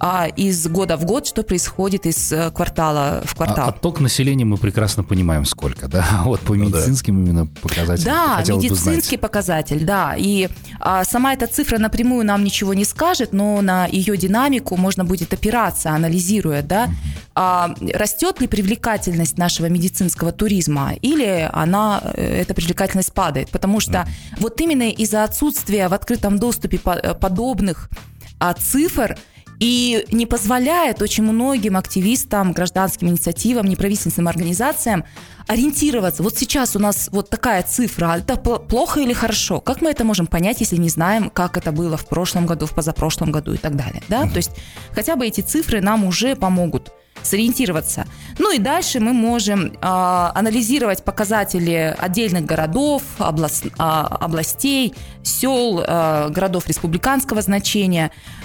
а 0.00 0.28
из 0.28 0.66
года 0.66 0.96
в 0.96 1.04
год, 1.04 1.26
что 1.26 1.42
происходит 1.42 2.06
из 2.06 2.32
э, 2.32 2.50
квартала 2.50 3.20
в 3.24 3.34
квартал. 3.34 3.66
А, 3.66 3.68
отток 3.68 4.00
населения 4.00 4.46
мы 4.46 4.56
прекрасно 4.56 5.04
понимаем 5.04 5.44
сколько, 5.44 5.88
да? 5.88 6.04
Вот 6.24 6.40
по 6.40 6.54
ну, 6.54 6.64
медицинским 6.64 7.22
да. 7.22 7.30
именно 7.30 7.46
показателям. 7.46 8.14
Да, 8.14 8.54
медицинский 8.54 9.18
показатель, 9.18 9.84
да. 9.84 10.14
И 10.16 10.48
а, 10.80 11.04
сама 11.04 11.34
эта 11.34 11.46
цифра 11.46 11.76
напрямую 11.76 12.24
нам 12.24 12.42
ничего 12.42 12.72
не 12.72 12.86
скажет, 12.86 13.34
но 13.34 13.60
на 13.60 13.86
ее 13.86 14.16
динамику 14.16 14.78
можно 14.78 15.04
будет 15.04 15.34
опираться, 15.34 15.90
анализируя, 15.90 16.62
да, 16.62 16.88
а, 17.34 17.74
растет 17.92 18.40
ли 18.40 18.46
привлекательность 18.46 19.36
нашего 19.36 19.66
медицинского 19.66 20.32
туризма 20.32 20.94
или 21.02 21.50
она, 21.52 22.00
э, 22.14 22.40
эта 22.40 22.54
привлекательность 22.54 23.12
падает. 23.12 23.50
Потому 23.50 23.80
что 23.80 24.08
вот 24.38 24.58
именно 24.62 24.88
из-за 24.88 25.24
отсутствия 25.24 25.88
в 25.88 25.94
открытом 25.94 26.38
доступе 26.38 26.80
э, 26.82 27.14
подобных 27.14 27.90
а, 28.38 28.54
цифр– 28.54 29.18
и 29.60 30.06
не 30.10 30.26
позволяет 30.26 31.02
очень 31.02 31.22
многим 31.22 31.76
активистам, 31.76 32.52
гражданским 32.52 33.08
инициативам, 33.08 33.66
неправительственным 33.66 34.28
организациям 34.28 35.04
ориентироваться. 35.46 36.22
Вот 36.22 36.36
сейчас 36.38 36.76
у 36.76 36.78
нас 36.78 37.10
вот 37.12 37.28
такая 37.28 37.62
цифра, 37.62 38.16
это 38.18 38.36
плохо 38.36 39.00
или 39.00 39.12
хорошо? 39.12 39.60
Как 39.60 39.82
мы 39.82 39.90
это 39.90 40.04
можем 40.04 40.26
понять, 40.26 40.60
если 40.60 40.76
не 40.76 40.88
знаем, 40.88 41.28
как 41.28 41.58
это 41.58 41.72
было 41.72 41.96
в 41.96 42.06
прошлом 42.06 42.46
году, 42.46 42.66
в 42.66 42.74
позапрошлом 42.74 43.30
году 43.32 43.52
и 43.52 43.58
так 43.58 43.76
далее? 43.76 44.02
Да? 44.08 44.22
То 44.22 44.36
есть 44.36 44.50
хотя 44.92 45.14
бы 45.14 45.26
эти 45.26 45.42
цифры 45.42 45.82
нам 45.82 46.04
уже 46.04 46.36
помогут 46.36 46.92
сориентироваться. 47.22 48.06
Ну 48.38 48.54
и 48.54 48.58
дальше 48.58 48.98
мы 48.98 49.12
можем 49.12 49.66
э, 49.66 49.72
анализировать 49.82 51.04
показатели 51.04 51.94
отдельных 51.98 52.46
городов, 52.46 53.02
област, 53.18 53.66
э, 53.66 53.70
областей, 53.76 54.94
сел, 55.22 55.84
э, 55.86 56.30
городов 56.30 56.66
республиканского 56.66 57.42
значения, 57.42 58.10
А, 58.10 58.39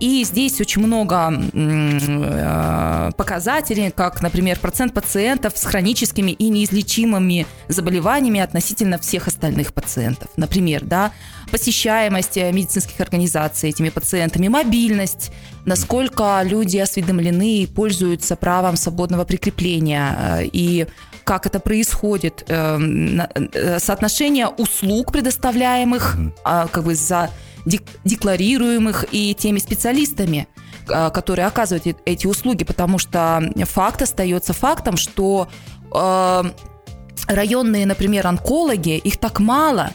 и 0.00 0.22
здесь 0.24 0.60
очень 0.60 0.82
много 0.82 1.32
э, 1.32 3.10
показателей, 3.16 3.90
как, 3.90 4.20
например, 4.20 4.58
процент 4.58 4.92
пациентов 4.92 5.56
с 5.56 5.64
хроническими 5.64 6.32
и 6.32 6.50
неизлечимыми 6.50 7.46
заболеваниями 7.68 8.40
относительно 8.40 8.98
всех 8.98 9.28
остальных 9.28 9.72
пациентов. 9.72 10.28
Например, 10.36 10.84
да, 10.84 11.12
посещаемость 11.50 12.36
э, 12.36 12.52
медицинских 12.52 13.00
организаций 13.00 13.70
этими 13.70 13.88
пациентами, 13.88 14.48
мобильность, 14.48 15.32
насколько 15.64 16.42
люди 16.44 16.76
осведомлены 16.76 17.62
и 17.62 17.66
пользуются 17.66 18.36
правом 18.36 18.76
свободного 18.76 19.24
прикрепления 19.24 20.16
э, 20.18 20.44
и 20.52 20.86
как 21.24 21.44
это 21.44 21.58
происходит, 21.58 22.44
соотношение 22.46 24.46
услуг, 24.46 25.10
предоставляемых 25.10 26.16
mm 26.16 26.70
как 26.70 26.84
бы 26.84 26.94
за 26.94 27.30
декларируемых 28.04 29.06
и 29.12 29.34
теми 29.34 29.58
специалистами, 29.58 30.48
а, 30.88 31.10
которые 31.10 31.46
оказывают 31.46 31.98
эти 32.04 32.26
услуги, 32.26 32.64
потому 32.64 32.98
что 32.98 33.42
факт 33.64 34.02
остается 34.02 34.52
фактом, 34.52 34.96
что 34.96 35.48
э, 35.92 36.42
районные, 37.26 37.86
например, 37.86 38.26
онкологи, 38.26 38.96
их 38.96 39.18
так 39.18 39.40
мало, 39.40 39.90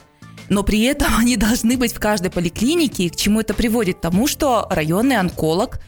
но 0.50 0.64
при 0.64 0.82
этом 0.84 1.08
они 1.18 1.38
должны 1.38 1.78
быть 1.78 1.94
в 1.94 2.00
каждой 2.00 2.30
поликлинике, 2.30 3.06
и 3.06 3.10
к 3.10 3.16
чему 3.16 3.40
это 3.40 3.54
приводит? 3.54 3.98
К 3.98 4.02
тому, 4.02 4.28
что 4.28 4.68
районный 4.70 5.18
онколог 5.18 5.80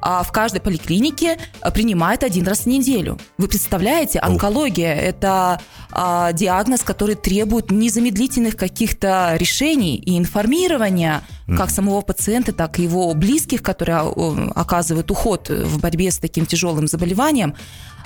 а 0.00 0.22
в 0.22 0.32
каждой 0.32 0.60
поликлинике 0.60 1.38
э, 1.60 1.70
принимает 1.70 2.22
один 2.22 2.46
раз 2.46 2.60
в 2.60 2.66
неделю. 2.66 3.18
Вы 3.38 3.48
представляете, 3.48 4.18
онкология– 4.18 4.94
это 4.96 5.60
а, 5.90 6.32
диагноз, 6.32 6.82
который 6.82 7.14
требует 7.14 7.70
незамедлительных 7.70 8.56
каких-то 8.56 9.34
решений 9.36 9.96
и 9.96 10.18
информирования 10.18 11.22
как 11.56 11.70
самого 11.70 12.02
пациента, 12.02 12.52
так 12.52 12.78
и 12.78 12.82
его 12.82 13.14
близких, 13.14 13.62
которые 13.62 13.98
а, 13.98 14.52
оказывают 14.54 15.10
уход 15.10 15.48
в 15.48 15.80
борьбе 15.80 16.10
с 16.10 16.18
таким 16.18 16.46
тяжелым 16.46 16.86
заболеванием. 16.86 17.54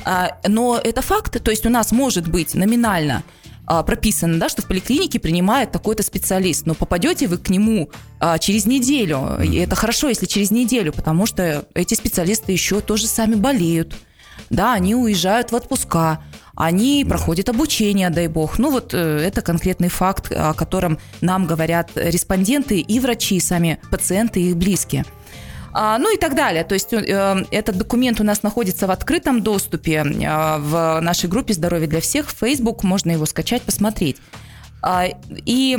А, 0.04 0.38
но 0.46 0.80
это 0.82 1.02
факт, 1.02 1.42
то 1.42 1.50
есть 1.50 1.66
у 1.66 1.70
нас 1.70 1.92
может 1.92 2.28
быть 2.28 2.54
номинально– 2.54 3.22
а, 3.72 3.82
прописано, 3.84 4.38
да, 4.38 4.50
что 4.50 4.60
в 4.60 4.66
поликлинике 4.66 5.18
принимает 5.18 5.72
такой-то 5.72 6.02
специалист, 6.02 6.66
но 6.66 6.74
попадете 6.74 7.26
вы 7.26 7.38
к 7.38 7.48
нему 7.48 7.88
а, 8.20 8.38
через 8.38 8.66
неделю, 8.66 9.38
и 9.42 9.56
это 9.56 9.76
хорошо, 9.76 10.10
если 10.10 10.26
через 10.26 10.50
неделю, 10.50 10.92
потому 10.92 11.24
что 11.24 11.64
эти 11.72 11.94
специалисты 11.94 12.52
еще 12.52 12.82
тоже 12.82 13.06
сами 13.06 13.34
болеют, 13.34 13.94
да, 14.50 14.74
они 14.74 14.94
уезжают 14.94 15.52
в 15.52 15.56
отпуска, 15.56 16.22
они 16.54 17.06
проходят 17.08 17.48
обучение, 17.48 18.10
дай 18.10 18.28
бог. 18.28 18.58
Ну 18.58 18.70
вот 18.70 18.92
э, 18.92 18.98
это 18.98 19.40
конкретный 19.40 19.88
факт, 19.88 20.30
о 20.30 20.52
котором 20.52 20.98
нам 21.22 21.46
говорят 21.46 21.92
респонденты 21.94 22.78
и 22.78 23.00
врачи, 23.00 23.36
и 23.36 23.40
сами 23.40 23.80
пациенты 23.90 24.42
и 24.42 24.50
их 24.50 24.58
близкие. 24.58 25.06
А, 25.72 25.98
ну 25.98 26.14
и 26.14 26.18
так 26.18 26.34
далее. 26.34 26.64
То 26.64 26.74
есть 26.74 26.92
э, 26.92 27.44
этот 27.50 27.78
документ 27.78 28.20
у 28.20 28.24
нас 28.24 28.42
находится 28.42 28.86
в 28.86 28.90
открытом 28.90 29.42
доступе 29.42 30.04
э, 30.04 30.58
в 30.58 31.00
нашей 31.00 31.28
группе 31.28 31.54
«Здоровье 31.54 31.88
для 31.88 32.00
всех» 32.00 32.28
в 32.28 32.36
Facebook, 32.38 32.82
можно 32.84 33.10
его 33.10 33.26
скачать, 33.26 33.62
посмотреть. 33.62 34.18
А, 34.82 35.06
и 35.30 35.78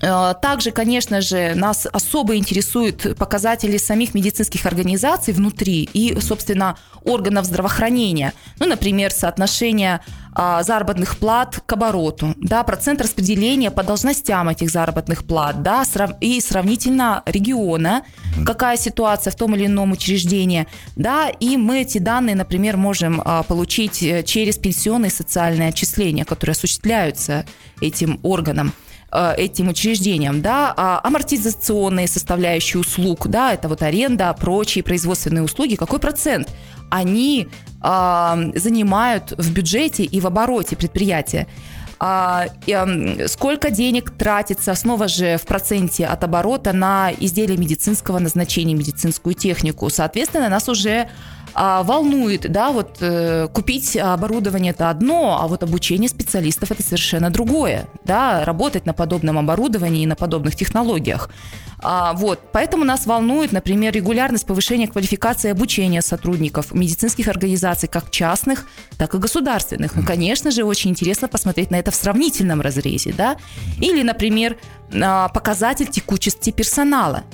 также, 0.00 0.72
конечно 0.72 1.20
же, 1.20 1.54
нас 1.54 1.86
особо 1.90 2.36
интересуют 2.36 3.16
показатели 3.16 3.76
самих 3.78 4.14
медицинских 4.14 4.66
организаций 4.66 5.32
внутри 5.32 5.88
и, 5.92 6.20
собственно, 6.20 6.76
органов 7.02 7.46
здравоохранения. 7.46 8.32
Ну, 8.58 8.66
например, 8.66 9.10
соотношение 9.10 10.00
а, 10.38 10.62
заработных 10.62 11.16
плат 11.16 11.62
к 11.64 11.72
обороту, 11.72 12.34
да, 12.36 12.62
процент 12.62 13.00
распределения 13.00 13.70
по 13.70 13.82
должностям 13.82 14.50
этих 14.50 14.68
заработных 14.68 15.24
плат, 15.24 15.62
да, 15.62 15.82
и 16.20 16.42
сравнительно 16.42 17.22
региона, 17.24 18.02
какая 18.44 18.76
ситуация 18.76 19.30
в 19.30 19.36
том 19.36 19.54
или 19.54 19.64
ином 19.64 19.92
учреждении, 19.92 20.66
да, 20.94 21.30
и 21.30 21.56
мы 21.56 21.80
эти 21.80 21.96
данные, 21.96 22.36
например, 22.36 22.76
можем 22.76 23.22
а, 23.24 23.44
получить 23.44 24.02
э, 24.02 24.22
через 24.24 24.58
пенсионные 24.58 25.10
социальные 25.10 25.70
отчисления, 25.70 26.26
которые 26.26 26.52
осуществляются 26.52 27.46
этим 27.80 28.20
органом. 28.22 28.74
Э, 29.18 29.34
этим 29.38 29.68
учреждениям, 29.68 30.42
да, 30.42 30.74
а 30.76 31.00
амортизационные 31.02 32.06
составляющие 32.06 32.78
услуг, 32.78 33.28
да, 33.28 33.54
это 33.54 33.66
вот 33.66 33.80
аренда, 33.80 34.36
прочие 34.38 34.84
производственные 34.84 35.42
услуги, 35.42 35.74
какой 35.74 36.00
процент 36.00 36.48
они 36.90 37.48
а, 37.80 38.38
занимают 38.54 39.32
в 39.38 39.52
бюджете 39.52 40.04
и 40.04 40.20
в 40.20 40.26
обороте 40.26 40.76
предприятия. 40.76 41.46
А, 41.98 42.44
а, 42.70 43.26
сколько 43.26 43.70
денег 43.70 44.10
тратится, 44.10 44.74
снова 44.74 45.08
же 45.08 45.38
в 45.38 45.46
проценте 45.46 46.04
от 46.04 46.22
оборота 46.22 46.74
на 46.74 47.10
изделия 47.18 47.56
медицинского 47.56 48.18
назначения, 48.18 48.74
медицинскую 48.74 49.34
технику. 49.34 49.88
Соответственно, 49.88 50.50
нас 50.50 50.68
уже 50.68 51.08
а, 51.58 51.82
волнует, 51.82 52.52
да, 52.52 52.70
вот 52.70 52.98
э, 53.00 53.48
купить 53.50 53.96
оборудование 53.96 54.72
это 54.72 54.90
одно, 54.90 55.38
а 55.40 55.48
вот 55.48 55.62
обучение 55.62 56.10
специалистов 56.10 56.70
это 56.70 56.82
совершенно 56.82 57.30
другое, 57.30 57.88
да, 58.04 58.44
работать 58.44 58.84
на 58.84 58.92
подобном 58.92 59.38
оборудовании 59.38 60.02
и 60.02 60.06
на 60.06 60.16
подобных 60.16 60.54
технологиях. 60.54 61.30
А, 61.78 62.12
вот, 62.12 62.40
поэтому 62.52 62.84
нас 62.84 63.06
волнует, 63.06 63.52
например, 63.52 63.94
регулярность 63.94 64.46
повышения 64.46 64.86
квалификации 64.86 65.50
обучения 65.50 66.02
сотрудников 66.02 66.74
медицинских 66.74 67.28
организаций, 67.28 67.88
как 67.88 68.10
частных, 68.10 68.66
так 68.98 69.14
и 69.14 69.18
государственных. 69.18 69.96
Ну, 69.96 70.02
конечно 70.04 70.50
же, 70.50 70.62
очень 70.62 70.90
интересно 70.90 71.26
посмотреть 71.26 71.70
на 71.70 71.76
это 71.76 71.90
в 71.90 71.94
сравнительном 71.94 72.60
разрезе, 72.60 73.14
да. 73.16 73.38
Или, 73.80 74.02
например, 74.02 74.58
а, 74.92 75.28
показатель 75.30 75.86
текучести 75.86 76.50
персонала. 76.50 77.24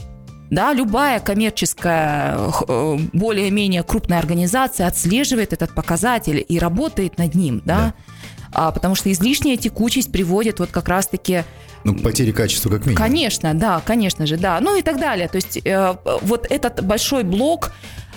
Да, 0.52 0.74
любая 0.74 1.18
коммерческая, 1.18 2.38
э, 2.68 2.98
более-менее 3.14 3.82
крупная 3.82 4.18
организация 4.18 4.86
отслеживает 4.86 5.54
этот 5.54 5.74
показатель 5.74 6.44
и 6.46 6.58
работает 6.58 7.16
над 7.16 7.34
ним, 7.34 7.62
да, 7.64 7.76
да. 7.76 7.94
А, 8.52 8.70
потому 8.70 8.94
что 8.94 9.10
излишняя 9.10 9.56
текучесть 9.56 10.12
приводит 10.12 10.58
вот 10.58 10.70
как 10.70 10.88
раз-таки 10.88 11.44
ну, 11.84 11.94
к 11.94 12.02
потере 12.02 12.34
качества 12.34 12.68
как 12.68 12.80
минимум. 12.80 13.02
Конечно, 13.02 13.54
да, 13.54 13.80
конечно 13.82 14.26
же, 14.26 14.36
да. 14.36 14.60
Ну 14.60 14.76
и 14.76 14.82
так 14.82 15.00
далее. 15.00 15.26
То 15.26 15.36
есть 15.36 15.58
э, 15.64 15.96
вот 16.20 16.46
этот 16.50 16.84
большой 16.84 17.24
блок 17.24 17.72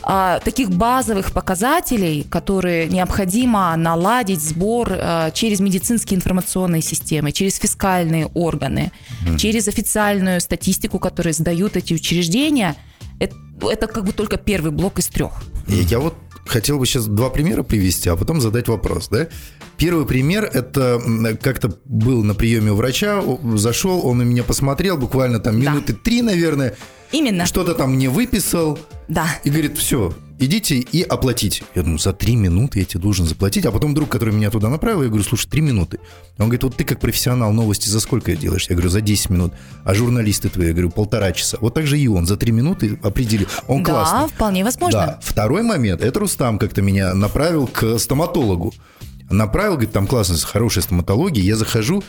а, 0.08 0.40
таких 0.40 0.70
базовых 0.70 1.32
показателей, 1.32 2.28
которые 2.30 2.88
необходимо 2.88 3.76
наладить 3.76 4.40
сбор 4.40 4.90
а, 4.92 5.32
через 5.32 5.60
медицинские 5.60 6.18
информационные 6.18 6.84
системы, 6.84 7.32
через 7.32 7.56
фискальные 7.56 8.28
органы, 8.28 8.92
mm. 9.26 9.38
через 9.38 9.68
официальную 9.68 10.42
статистику, 10.42 11.00
которую 11.00 11.34
сдают 11.34 11.76
эти 11.76 11.96
учреждения, 11.96 12.76
это, 13.20 13.36
это 13.64 13.88
как 13.88 14.06
бы 14.06 14.14
только 14.14 14.38
первый 14.38 14.72
блок 14.72 15.00
из 15.00 15.08
трех. 15.08 15.32
Я 15.68 16.00
вот 16.00 16.14
хотел 16.46 16.78
бы 16.78 16.86
сейчас 16.86 17.08
два 17.08 17.32
примера 17.32 17.64
привести, 17.64 18.08
а 18.08 18.16
потом 18.16 18.42
задать 18.42 18.68
вопрос, 18.68 19.08
да? 19.10 19.28
Первый 19.78 20.06
пример– 20.06 20.44
это 20.54 21.02
как-то 21.42 21.78
был 21.86 22.24
на 22.24 22.36
приеме 22.36 22.72
у 22.72 22.76
врача, 22.76 23.24
зашел, 23.56 24.06
он 24.06 24.20
на 24.20 24.22
меня 24.22 24.44
посмотрел, 24.44 24.98
буквально 24.98 25.40
там 25.40 25.60
минуты 25.60 25.94
да. 25.94 26.00
три, 26.04 26.22
наверное. 26.22 26.76
Именно. 27.16 27.46
Что-то 27.46 27.76
там 27.76 27.94
мне 27.94 28.10
выписал. 28.10 28.78
Да. 29.08 29.28
И 29.46 29.50
говорит, 29.50 29.78
все, 29.78 30.14
идите 30.38 30.80
и 30.80 31.02
оплатите. 31.02 31.64
Я 31.74 31.84
думаю, 31.84 31.98
за 31.98 32.12
три 32.12 32.36
минуты 32.36 32.80
я 32.80 32.86
тебе 32.86 33.00
должен 33.00 33.26
заплатить. 33.26 33.66
А 33.66 33.72
потом 33.72 33.94
друг, 33.94 34.10
который 34.10 34.34
меня 34.34 34.50
туда 34.50 34.68
направил, 34.68 35.02
я 35.02 35.08
говорю, 35.08 35.24
слушай, 35.24 35.48
три 35.48 35.62
минуты. 35.62 36.00
Он 36.38 36.48
говорит, 36.48 36.64
вот 36.64 36.76
ты 36.76 36.84
как 36.84 37.00
профессионал 37.00 37.54
новости 37.54 37.88
за 37.88 38.02
сколько 38.02 38.36
делаешь? 38.36 38.66
Я 38.68 38.76
говорю, 38.76 38.90
за 38.90 39.00
10 39.00 39.30
минут. 39.30 39.54
А 39.86 39.94
журналисты 39.94 40.50
твои? 40.50 40.68
Я 40.68 40.74
говорю, 40.74 40.90
полтора 40.90 41.32
часа. 41.32 41.58
Вот 41.62 41.74
так 41.74 41.88
же 41.88 41.98
и 41.98 42.06
он 42.10 42.26
за 42.26 42.36
три 42.36 42.52
минуты 42.52 43.00
определил. 43.02 43.48
Он 43.70 43.82
да, 43.84 43.92
классный. 43.92 44.20
Да, 44.20 44.28
вполне 44.28 44.64
возможно. 44.66 45.00
Да. 45.00 45.20
Второй 45.22 45.64
момент, 45.64 46.02
это 46.02 46.20
Рустам 46.20 46.60
как-то 46.60 46.82
меня 46.82 47.14
направил 47.14 47.68
к 47.68 47.98
стоматологу. 47.98 48.74
Направил, 49.30 49.74
говорит, 49.74 49.94
там 49.94 50.06
классно, 50.06 50.36
хорошая 50.38 50.84
стоматология. 50.84 51.42
Я 51.42 51.56
захожу, 51.56 52.04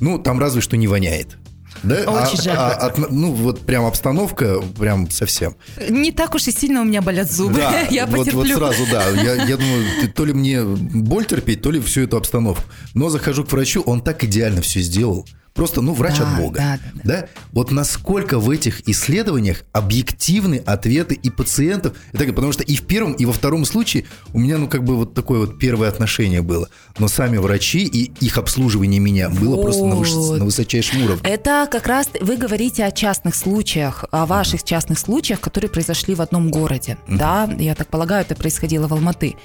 ну, 0.00 0.18
там 0.18 0.40
разве 0.40 0.60
что 0.60 0.76
не 0.76 0.88
воняет. 0.88 1.38
Да? 1.82 1.94
Очень 1.94 2.38
а, 2.38 2.42
жаль. 2.42 2.56
А, 2.56 2.72
от, 2.74 2.98
ну, 3.10 3.32
вот 3.32 3.60
прям 3.60 3.84
обстановка, 3.86 4.60
прям 4.78 5.10
совсем. 5.10 5.56
Не 5.88 6.12
так 6.12 6.34
уж 6.34 6.46
и 6.48 6.52
сильно 6.52 6.82
у 6.82 6.84
меня 6.84 7.02
болят 7.02 7.30
зубы. 7.30 7.54
Да, 7.54 7.80
я 7.90 8.06
вот, 8.06 8.18
потерплю. 8.18 8.58
вот 8.58 8.74
сразу, 8.74 8.90
да. 8.90 9.08
Я, 9.20 9.34
я 9.44 9.56
думаю, 9.56 9.84
ты, 10.00 10.08
то 10.08 10.24
ли 10.24 10.32
мне 10.32 10.62
боль 10.62 11.24
терпеть, 11.24 11.62
то 11.62 11.70
ли 11.70 11.80
всю 11.80 12.02
эту 12.02 12.16
обстановку. 12.16 12.62
Но 12.94 13.08
захожу 13.08 13.44
к 13.44 13.52
врачу, 13.52 13.82
он 13.82 14.02
так 14.02 14.24
идеально 14.24 14.62
все 14.62 14.80
сделал. 14.80 15.26
Просто, 15.54 15.82
ну, 15.82 15.94
врач 15.94 16.18
да, 16.18 16.30
от 16.30 16.38
Бога. 16.40 16.58
Да, 16.58 16.78
да, 16.78 16.90
да. 16.94 17.20
да? 17.22 17.28
Вот 17.52 17.70
насколько 17.70 18.38
в 18.38 18.50
этих 18.50 18.88
исследованиях 18.88 19.64
объективны 19.72 20.62
ответы 20.64 21.14
и 21.14 21.30
пациентов. 21.30 21.96
И 22.12 22.16
так, 22.16 22.34
потому 22.34 22.52
что 22.52 22.62
и 22.62 22.76
в 22.76 22.82
первом, 22.82 23.12
и 23.12 23.24
во 23.24 23.32
втором 23.32 23.64
случае 23.64 24.04
у 24.32 24.38
меня, 24.38 24.58
ну, 24.58 24.68
как 24.68 24.84
бы 24.84 24.96
вот 24.96 25.14
такое 25.14 25.40
вот 25.40 25.58
первое 25.58 25.88
отношение 25.88 26.42
было. 26.42 26.68
Но 26.98 27.08
сами 27.08 27.38
врачи 27.38 27.84
и 27.84 28.12
их 28.24 28.38
обслуживание 28.38 29.00
меня 29.00 29.28
было 29.28 29.56
вот. 29.56 29.62
просто 29.62 29.84
на, 29.84 29.96
выш... 29.96 30.12
на 30.12 30.44
высочайшем 30.44 31.02
уровне. 31.04 31.22
Это 31.24 31.68
как 31.70 31.86
раз 31.86 32.08
вы 32.20 32.36
говорите 32.36 32.84
о 32.84 32.92
частных 32.92 33.34
случаях, 33.34 34.04
о 34.10 34.26
ваших 34.26 34.62
частных 34.62 34.98
случаях, 34.98 35.40
которые 35.40 35.70
произошли 35.70 36.14
в 36.14 36.22
одном 36.22 36.50
городе. 36.50 36.96
Да, 37.08 37.48
я 37.58 37.74
так 37.74 37.88
полагаю, 37.88 38.22
это 38.22 38.34
происходило 38.34 38.86
в 38.86 38.92
Алматы. 38.92 39.36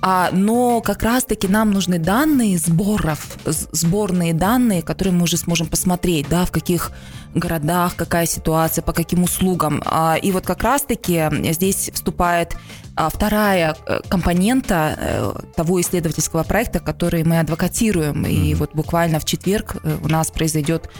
А, 0.00 0.30
но 0.32 0.80
как 0.80 1.02
раз-таки 1.02 1.48
нам 1.48 1.70
нужны 1.70 1.98
данные 1.98 2.58
сборов, 2.58 3.36
сборные 3.44 4.32
данные, 4.32 4.82
которые 4.82 5.12
мы 5.12 5.24
уже 5.24 5.36
сможем 5.36 5.66
посмотреть, 5.66 6.28
да, 6.28 6.44
в 6.44 6.52
каких 6.52 6.92
городах, 7.34 7.96
какая 7.96 8.26
ситуация, 8.26 8.82
по 8.82 8.92
каким 8.92 9.24
услугам. 9.24 9.82
А, 9.84 10.16
и 10.16 10.30
вот 10.30 10.46
как 10.46 10.62
раз-таки 10.62 11.28
здесь 11.52 11.90
вступает 11.92 12.56
а, 12.94 13.10
вторая 13.10 13.76
э, 13.86 14.00
компонента 14.08 14.96
э, 14.98 15.32
того 15.54 15.80
исследовательского 15.80 16.42
проекта, 16.42 16.80
который 16.80 17.22
мы 17.22 17.38
адвокатируем. 17.38 18.24
И 18.26 18.54
вот 18.54 18.74
буквально 18.74 19.20
в 19.20 19.24
четверг 19.24 19.76
э, 19.82 19.98
у 20.02 20.08
нас 20.08 20.30
произойдет 20.30 20.90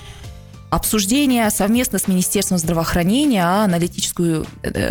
обсуждение 0.71 1.49
совместно 1.51 1.99
с 1.99 2.09
Министерством 2.09 2.59
здравоохранения, 2.59 3.45
а 3.45 3.65
аналитическую 3.65 4.47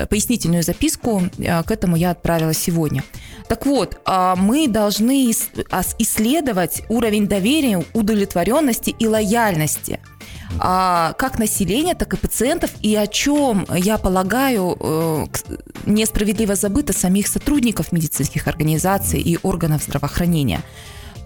пояснительную 0.10 0.64
записку 0.64 1.24
к 1.38 1.72
этому 1.72 1.96
я 1.96 2.12
отправила 2.12 2.54
сегодня. 2.54 3.04
Так 3.48 3.66
вот, 3.66 4.00
а, 4.06 4.36
мы 4.36 4.68
должны 4.68 5.32
а, 5.72 5.82
исследовать 6.00 6.84
уровень 6.90 7.28
доверия, 7.28 7.84
удовлетворенности 7.94 8.90
и 8.90 9.08
лояльности 9.08 10.02
а, 10.60 11.14
как 11.14 11.40
населения, 11.40 11.94
так 11.94 12.14
и 12.14 12.18
пациентов, 12.18 12.72
и 12.82 12.96
о 12.96 13.08
чем, 13.08 13.66
я 13.74 13.98
полагаю, 13.98 14.78
э, 14.80 15.26
несправедливо 15.86 16.56
забыто 16.56 16.94
самих 16.94 17.28
сотрудников 17.28 17.92
медицинских 17.92 18.48
организаций 18.48 19.22
и 19.22 19.38
органов 19.44 19.84
здравоохранения. 19.84 20.62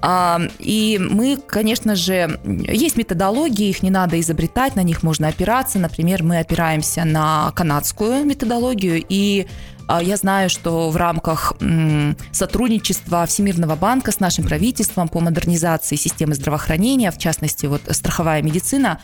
И 0.04 1.00
мы, 1.00 1.38
конечно 1.38 1.96
же, 1.96 2.40
есть 2.44 2.98
методологии, 2.98 3.70
их 3.70 3.84
не 3.84 3.92
надо 3.92 4.20
изобретать, 4.20 4.76
на 4.76 4.84
них 4.84 5.04
можно 5.04 5.28
опираться. 5.28 5.78
Например, 5.80 6.24
мы 6.24 6.40
опираемся 6.40 7.06
на 7.06 7.52
канадскую 7.56 8.26
методологию, 8.26 9.04
и 9.08 9.48
а, 9.88 10.02
я 10.02 10.16
знаю, 10.16 10.50
что 10.50 10.90
в 10.90 10.96
рамках 10.96 11.54
сотрудничества 12.32 13.26
Всемирного 13.26 13.76
банка 13.76 14.12
с 14.12 14.20
нашим 14.20 14.46
правительством 14.46 15.10
по 15.10 15.20
модернизации 15.20 15.98
системы 15.98 16.34
здравоохранения, 16.34 17.12
в 17.12 17.18
частности, 17.18 17.66
вот 17.66 17.82
страховая 17.90 18.42
медицина, 18.42 19.02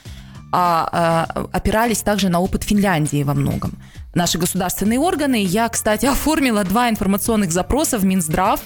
а, 0.52 1.28
а, 1.30 1.48
опирались 1.52 2.02
также 2.02 2.30
на 2.30 2.40
опыт 2.40 2.64
Финляндии 2.64 3.24
во 3.24 3.34
многом 3.34 3.78
наши 4.18 4.38
государственные 4.38 5.00
органы. 5.00 5.44
Я, 5.44 5.70
кстати, 5.70 6.06
оформила 6.18 6.64
два 6.66 6.90
информационных 6.90 7.52
запроса 7.52 7.98
в 7.98 8.04
Минздрав 8.04 8.60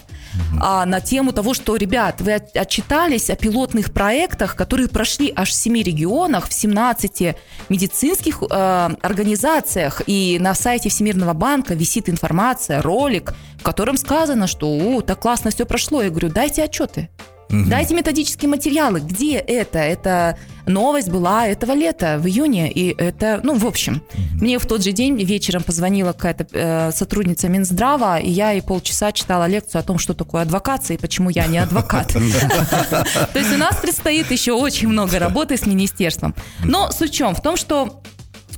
а, 0.60 0.86
на 0.86 1.02
тему 1.02 1.34
того, 1.34 1.54
что, 1.54 1.76
ребят, 1.76 2.22
вы 2.22 2.34
отчитались 2.34 3.30
о 3.30 3.36
пилотных 3.36 3.94
проектах, 3.94 4.56
которые 4.56 4.88
прошли 4.88 5.32
аж 5.36 5.50
в 5.50 5.54
семи 5.54 5.84
регионах, 5.84 6.48
в 6.48 6.54
17 6.54 7.36
медицинских 7.70 8.42
э, 8.42 8.90
организациях, 9.02 10.02
и 10.08 10.38
на 10.40 10.56
сайте 10.56 10.90
Всемирного 10.90 11.34
банка 11.34 11.74
висит 11.74 12.10
информация, 12.10 12.82
ролик, 12.82 13.34
в 13.60 13.64
котором 13.64 13.98
сказано, 13.98 14.48
что 14.48 14.68
о, 14.68 15.02
так 15.02 15.20
классно 15.20 15.52
все 15.52 15.66
прошло. 15.66 16.02
Я 16.02 16.10
говорю, 16.10 16.30
дайте 16.30 16.64
отчеты. 16.64 17.10
Угу. 17.52 17.70
Дайте 17.70 17.94
методические 17.94 18.50
материалы. 18.50 19.02
Где 19.02 19.38
это? 19.38 19.80
Это 19.80 20.38
новость 20.66 21.10
была 21.10 21.48
этого 21.48 21.74
лета, 21.74 22.18
в 22.20 22.28
июне. 22.28 22.72
И 22.72 22.96
это, 22.98 23.42
ну, 23.44 23.56
в 23.56 23.66
общем, 23.66 23.96
угу. 24.14 24.22
мне 24.42 24.60
в 24.60 24.66
тот 24.66 24.84
же 24.84 24.92
день 24.92 25.22
вечером 25.22 25.64
позвонила 25.64 26.14
какая-то 26.14 26.48
э, 26.52 26.92
сотрудница 26.92 27.50
Минздрава, 27.50 28.20
и 28.20 28.30
я 28.30 28.52
ей 28.52 28.62
полчаса 28.62 29.12
читала 29.12 29.48
лекцию 29.48 29.80
о 29.80 29.84
том, 29.84 29.98
что 29.98 30.14
такое 30.14 30.44
адвокация 30.44 30.96
и 30.96 31.00
почему 31.00 31.30
я 31.30 31.48
не 31.48 31.58
адвокат. 31.58 32.08
То 32.14 33.40
есть 33.40 33.54
у 33.54 33.58
нас 33.58 33.76
предстоит 33.78 34.32
еще 34.32 34.54
очень 34.54 34.88
много 34.88 35.20
работы 35.20 35.58
с 35.58 35.66
министерством. 35.66 36.36
Но 36.64 36.92
суть 36.92 37.12
в 37.12 37.14
чем? 37.14 37.36
В 37.36 37.42
том, 37.42 37.58
что 37.58 38.02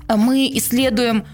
мы 0.09 0.49
исследуем 0.53 1.25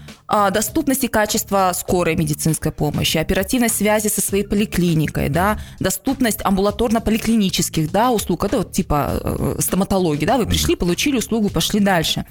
доступность 0.52 1.04
и 1.04 1.08
качество 1.08 1.72
скорой 1.74 2.14
медицинской 2.14 2.70
помощи, 2.70 3.18
оперативность 3.18 3.76
связи 3.76 4.08
со 4.08 4.20
своей 4.20 4.44
поликлиникой, 4.44 5.28
да, 5.28 5.58
доступность 5.80 6.40
амбулаторно-поликлинических 6.42 7.90
да, 7.90 8.12
услуг, 8.12 8.44
это 8.44 8.58
вот 8.58 8.72
типа 8.72 9.20
э, 9.22 9.56
стоматологии, 9.58 10.26
да, 10.26 10.38
вы 10.38 10.46
пришли, 10.46 10.76
получили 10.76 11.16
услугу, 11.16 11.50
пошли 11.50 11.80
дальше 11.80 12.26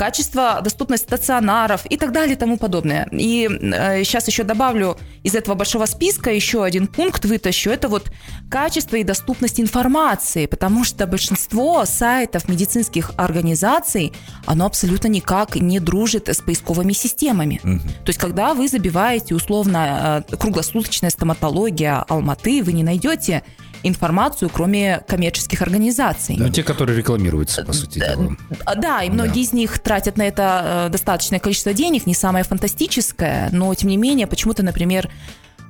качество, 0.00 0.62
доступность 0.62 1.02
стационаров 1.02 1.84
и 1.84 1.98
так 1.98 2.12
далее 2.12 2.34
и 2.34 2.38
тому 2.38 2.56
подобное. 2.56 3.06
И 3.12 3.46
э, 3.46 4.02
сейчас 4.02 4.28
еще 4.28 4.44
добавлю 4.44 4.96
из 5.22 5.34
этого 5.34 5.54
большого 5.54 5.84
списка 5.84 6.30
еще 6.32 6.64
один 6.64 6.86
пункт 6.86 7.26
вытащу. 7.26 7.68
Это 7.68 7.88
вот 7.88 8.10
качество 8.50 8.96
и 8.96 9.04
доступность 9.04 9.60
информации, 9.60 10.46
потому 10.46 10.84
что 10.84 11.06
большинство 11.06 11.84
сайтов 11.84 12.48
медицинских 12.48 13.12
организаций, 13.18 14.14
оно 14.46 14.64
абсолютно 14.64 15.08
никак 15.08 15.56
не 15.56 15.80
дружит 15.80 16.30
с 16.30 16.40
поисковыми 16.40 16.94
системами. 16.94 17.60
Угу. 17.62 17.78
То 18.04 18.08
есть, 18.08 18.18
когда 18.18 18.54
вы 18.54 18.68
забиваете 18.68 19.34
условно 19.34 20.24
э, 20.30 20.36
круглосуточная 20.36 21.10
стоматология 21.10 22.06
Алматы, 22.08 22.62
вы 22.62 22.72
не 22.72 22.82
найдете 22.82 23.42
информацию, 23.82 24.50
кроме 24.52 25.02
коммерческих 25.08 25.62
организаций. 25.62 26.36
Ну, 26.38 26.48
те, 26.48 26.62
которые 26.62 26.96
рекламируются, 26.98 27.64
по 27.64 27.72
сути 27.72 27.98
дела. 27.98 28.36
Да, 28.76 29.02
и 29.02 29.10
многие 29.10 29.34
да. 29.34 29.40
из 29.40 29.52
них 29.52 29.78
тратят 29.78 30.16
на 30.16 30.22
это 30.22 30.86
э, 30.86 30.88
достаточное 30.90 31.38
количество 31.38 31.72
денег, 31.72 32.06
не 32.06 32.14
самое 32.14 32.44
фантастическое, 32.44 33.48
но, 33.52 33.74
тем 33.74 33.90
не 33.90 33.96
менее, 33.96 34.26
почему-то, 34.26 34.62
например, 34.62 35.10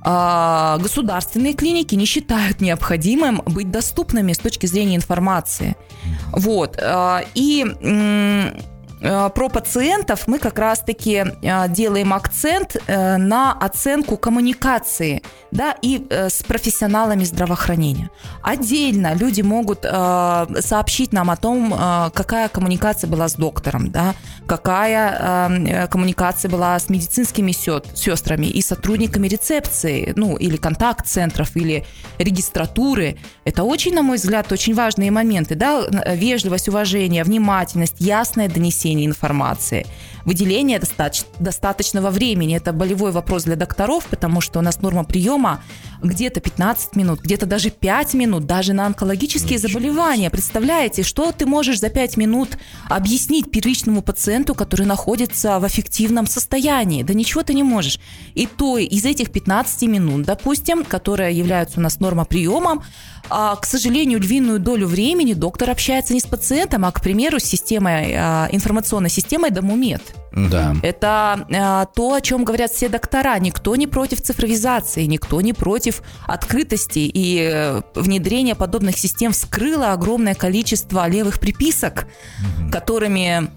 а, 0.03 0.79
государственные 0.79 1.53
клиники 1.53 1.93
не 1.93 2.05
считают 2.05 2.59
необходимым 2.59 3.43
быть 3.45 3.69
доступными 3.69 4.33
с 4.33 4.39
точки 4.39 4.65
зрения 4.65 4.95
информации. 4.95 5.75
Вот. 6.31 6.79
А, 6.81 7.23
и 7.35 7.65
Э, 7.81 8.70
про 9.01 9.49
пациентов 9.49 10.27
мы 10.27 10.37
как 10.37 10.59
раз-таки 10.59 11.25
э, 11.41 11.69
делаем 11.69 12.13
акцент 12.13 12.75
э, 12.85 13.17
на 13.17 13.51
оценку 13.53 14.15
коммуникации 14.15 15.23
да, 15.51 15.75
и 15.81 16.05
с 16.09 16.43
профессионалами 16.43 17.23
здравоохранения. 17.23 18.09
Отдельно 18.41 19.13
люди 19.13 19.41
могут 19.41 19.81
сообщить 19.81 21.11
нам 21.11 21.29
о 21.29 21.35
том, 21.35 21.75
какая 22.13 22.47
коммуникация 22.47 23.09
была 23.09 23.27
с 23.27 23.33
доктором, 23.33 23.91
да, 23.91 24.15
какая 24.47 25.87
коммуникация 25.87 26.49
была 26.49 26.79
с 26.79 26.89
медицинскими 26.89 27.51
сестрами 27.51 28.45
и 28.45 28.61
сотрудниками 28.61 29.27
рецепции, 29.27 30.13
ну, 30.15 30.37
или 30.37 30.55
контакт-центров, 30.55 31.53
или 31.57 31.85
регистратуры. 32.17 33.17
Это 33.43 33.63
очень, 33.63 33.93
на 33.93 34.03
мой 34.03 34.15
взгляд, 34.15 34.49
очень 34.53 34.73
важные 34.73 35.11
моменты, 35.11 35.55
да, 35.55 35.83
вежливость, 36.13 36.69
уважение, 36.69 37.25
внимательность, 37.25 37.95
ясное 37.99 38.47
донесение 38.47 38.90
донесения 38.91 39.05
информации. 39.05 39.85
Выделение 40.25 40.79
достаточно, 40.79 41.27
достаточного 41.39 42.09
времени– 42.09 42.55
это 42.57 42.73
болевой 42.73 43.11
вопрос 43.11 43.43
для 43.43 43.55
докторов, 43.55 44.05
потому 44.09 44.41
что 44.41 44.59
у 44.59 44.61
нас 44.61 44.81
норма 44.81 45.03
приема 45.03 45.59
где-то 46.01 46.39
15 46.39 46.95
минут, 46.95 47.21
где-то 47.21 47.45
даже 47.45 47.69
5 47.69 48.13
минут, 48.13 48.45
даже 48.45 48.73
на 48.73 48.85
онкологические 48.85 49.57
Ничего. 49.57 49.69
заболевания. 49.69 50.29
Представляете, 50.29 51.03
что 51.03 51.31
ты 51.31 51.45
можешь 51.45 51.79
за 51.79 51.89
5 51.89 52.17
минут 52.17 52.57
объяснить 52.89 53.51
первичному 53.51 54.01
пациенту, 54.01 54.55
который 54.55 54.85
находится 54.85 55.59
в 55.59 55.67
эффективном 55.67 56.27
состоянии? 56.27 57.03
Да 57.03 57.13
ничего 57.13 57.43
ты 57.43 57.53
не 57.53 57.63
можешь. 57.63 57.99
И 58.33 58.47
то 58.47 58.77
из 58.77 59.05
этих 59.05 59.31
15 59.31 59.83
минут, 59.83 60.23
допустим, 60.23 60.83
которые 60.83 61.37
являются 61.37 61.79
у 61.79 61.83
нас 61.83 61.99
норма 61.99 62.25
приемом, 62.25 62.83
а, 63.29 63.55
к 63.55 63.65
сожалению, 63.65 64.19
львиную 64.19 64.59
долю 64.59 64.87
времени 64.87 65.33
доктор 65.33 65.69
общается 65.69 66.13
не 66.13 66.19
с 66.19 66.25
пациентом, 66.25 66.85
а, 66.85 66.91
к 66.91 67.01
примеру, 67.01 67.39
с 67.39 67.43
системой, 67.43 68.13
а, 68.15 68.49
информационной 68.51 69.09
системой 69.09 69.51
Домумед. 69.51 70.01
Да. 70.31 70.75
Это 70.81 71.45
а, 71.53 71.85
то, 71.85 72.13
о 72.13 72.21
чем 72.21 72.45
говорят 72.45 72.71
все 72.71 72.89
доктора. 72.89 73.37
Никто 73.39 73.75
не 73.75 73.87
против 73.87 74.21
цифровизации, 74.21 75.03
никто 75.03 75.41
не 75.41 75.53
против 75.53 76.01
открытости. 76.25 76.99
И 76.99 77.49
э, 77.51 77.81
внедрение 77.95 78.55
подобных 78.55 78.97
систем 78.97 79.33
вскрыло 79.33 79.91
огромное 79.91 80.35
количество 80.35 81.07
левых 81.07 81.39
приписок, 81.39 82.05
угу. 82.39 82.71
которыми 82.71 83.49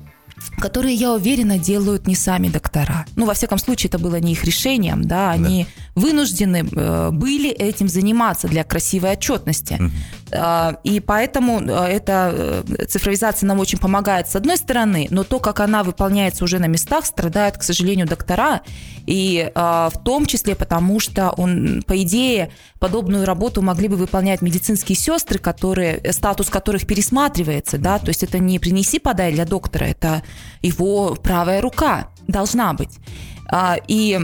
которые, 0.59 0.95
я 0.95 1.13
уверена, 1.13 1.59
делают 1.59 2.07
не 2.07 2.15
сами 2.15 2.49
доктора. 2.49 3.07
Ну, 3.17 3.27
во 3.27 3.35
всяком 3.35 3.59
случае, 3.59 3.89
это 3.89 3.99
было 3.99 4.17
не 4.17 4.33
их 4.33 4.45
решением, 4.45 5.05
да, 5.05 5.31
они 5.31 5.65
да. 5.65 6.01
вынуждены 6.01 6.69
э, 6.71 7.11
были 7.11 7.51
этим 7.51 7.89
заниматься 7.89 8.49
для 8.49 8.65
красивой 8.65 9.13
отчетности. 9.13 9.75
Угу. 9.75 9.91
И 10.85 11.01
поэтому 11.01 11.61
э, 11.61 11.87
эта 11.87 12.65
цифровизация 12.89 13.47
нам 13.47 13.61
очень 13.61 13.79
помогает 13.79 14.29
с 14.29 14.37
одной 14.37 14.57
стороны, 14.57 15.07
но 15.11 15.25
то, 15.25 15.39
как 15.39 15.61
она 15.61 15.83
выполняется 15.83 16.45
уже 16.45 16.59
на 16.59 16.67
местах, 16.67 17.07
страдают, 17.07 17.59
к 17.59 17.63
сожалению, 17.63 18.07
доктора, 18.07 18.63
и 19.07 19.51
в 19.55 19.93
том 20.03 20.25
числе 20.25 20.55
потому, 20.55 20.99
что 20.99 21.31
он, 21.31 21.83
по 21.87 22.03
идее, 22.03 22.51
подобную 22.85 23.25
работу 23.25 23.63
могли 23.63 23.89
бы 23.89 23.97
выполнять 23.97 24.43
медицинские 24.43 24.95
сестры, 24.95 25.39
которые, 25.39 26.03
статус 26.13 26.51
которых 26.51 26.87
пересматривается, 26.87 27.79
да, 27.79 27.99
то 27.99 28.09
есть 28.09 28.23
это 28.23 28.39
не 28.39 28.59
принеси, 28.59 28.99
подай 28.99 29.33
для 29.33 29.47
доктора, 29.47 29.85
это 29.85 30.23
его 30.61 31.15
правая 31.15 31.63
рука 31.63 32.09
должна 32.29 32.75
быть. 32.75 32.91
А, 33.51 33.79
и 33.89 34.21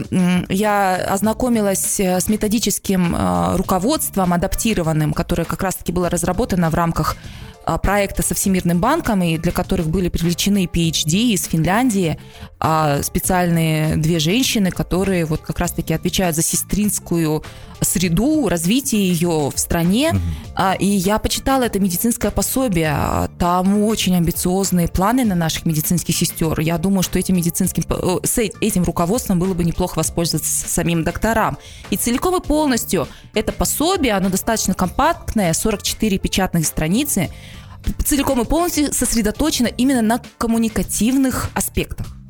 я 0.49 0.95
ознакомилась 0.95 1.99
э, 1.99 2.19
с 2.19 2.27
методическим 2.27 3.15
э, 3.15 3.55
руководством 3.55 4.31
адаптированным, 4.31 5.13
которое 5.13 5.45
как 5.45 5.63
раз-таки 5.63 5.91
было 5.91 6.07
разработано 6.07 6.69
в 6.69 6.75
рамках 6.75 7.17
а, 7.63 7.77
проекта 7.77 8.23
со 8.23 8.33
Всемирным 8.33 8.79
банком, 8.79 9.21
и 9.23 9.37
для 9.37 9.51
которых 9.51 9.87
были 9.87 10.09
привлечены 10.09 10.65
PhD 10.65 11.33
из 11.33 11.45
Финляндии, 11.45 12.19
а, 12.63 13.01
специальные 13.01 13.97
две 13.97 14.19
женщины, 14.19 14.69
которые 14.69 15.25
вот 15.25 15.41
как 15.41 15.57
раз-таки 15.57 15.95
отвечают 15.95 16.35
за 16.35 16.43
сестринскую 16.43 17.43
среду, 17.81 18.47
развитие 18.49 19.09
ее 19.09 19.49
в 19.49 19.57
стране. 19.57 20.11
Mm-hmm. 20.11 20.77
И 20.77 20.85
я 20.85 21.17
почитала 21.17 21.63
это 21.63 21.79
медицинское 21.79 22.29
пособие. 22.29 22.95
Там 23.39 23.81
очень 23.81 24.15
амбициозные 24.15 24.87
планы 24.87 25.25
на 25.25 25.33
наших 25.33 25.65
медицинских 25.65 26.15
сестер. 26.15 26.59
Я 26.59 26.77
думаю, 26.77 27.01
что 27.01 27.17
этим 27.17 27.35
медицинским, 27.35 27.83
э, 27.89 28.17
с 28.27 28.37
этим 28.37 28.83
руководством 28.83 29.39
было 29.39 29.55
бы 29.55 29.63
неплохо 29.63 29.97
воспользоваться 29.97 30.69
самим 30.69 31.03
докторам. 31.03 31.57
И 31.89 31.97
целиком 31.97 32.35
и 32.39 32.45
полностью 32.45 33.07
это 33.33 33.51
пособие, 33.53 34.13
оно 34.13 34.29
достаточно 34.29 34.75
компактное, 34.75 35.51
44 35.53 36.19
печатных 36.19 36.67
страницы, 36.67 37.31
целиком 38.05 38.39
и 38.39 38.45
полностью 38.45 38.93
сосредоточено 38.93 39.65
именно 39.65 40.03
на 40.03 40.21
коммуникативных 40.37 41.49
аспектах 41.55 42.20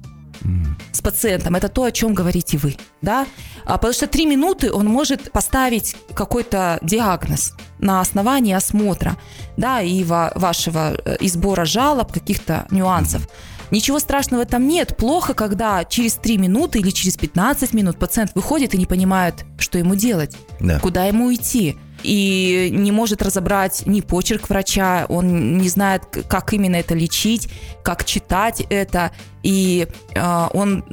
с 0.91 1.01
пациентом. 1.01 1.55
Это 1.55 1.69
то, 1.69 1.83
о 1.83 1.91
чем 1.91 2.13
говорите 2.13 2.57
вы, 2.57 2.77
да? 3.01 3.27
А, 3.65 3.77
потому 3.77 3.93
что 3.93 4.07
три 4.07 4.25
минуты 4.25 4.71
он 4.71 4.87
может 4.87 5.31
поставить 5.31 5.95
какой-то 6.13 6.79
диагноз 6.81 7.53
на 7.79 8.01
основании 8.01 8.53
осмотра, 8.53 9.17
да, 9.57 9.81
и 9.81 10.03
вашего 10.03 10.97
э, 11.05 11.17
и 11.19 11.29
сбора 11.29 11.65
жалоб, 11.65 12.11
каких-то 12.11 12.67
нюансов. 12.71 13.27
Ничего 13.71 13.99
страшного 13.99 14.45
там 14.45 14.67
нет. 14.67 14.97
Плохо, 14.97 15.33
когда 15.33 15.85
через 15.85 16.15
3 16.15 16.37
минуты 16.37 16.79
или 16.79 16.89
через 16.89 17.15
15 17.15 17.73
минут 17.73 17.97
пациент 17.97 18.31
выходит 18.35 18.73
и 18.73 18.77
не 18.77 18.85
понимает, 18.85 19.45
что 19.57 19.77
ему 19.77 19.95
делать, 19.95 20.35
да. 20.59 20.79
куда 20.79 21.05
ему 21.05 21.33
идти 21.33 21.77
и 22.03 22.69
не 22.71 22.91
может 22.91 23.21
разобрать 23.21 23.83
ни 23.85 24.01
почерк 24.01 24.49
врача, 24.49 25.05
он 25.09 25.57
не 25.57 25.69
знает, 25.69 26.03
как 26.27 26.53
именно 26.53 26.75
это 26.75 26.95
лечить, 26.95 27.49
как 27.83 28.05
читать 28.05 28.61
это, 28.69 29.11
и 29.43 29.87
э, 30.13 30.47
он, 30.53 30.83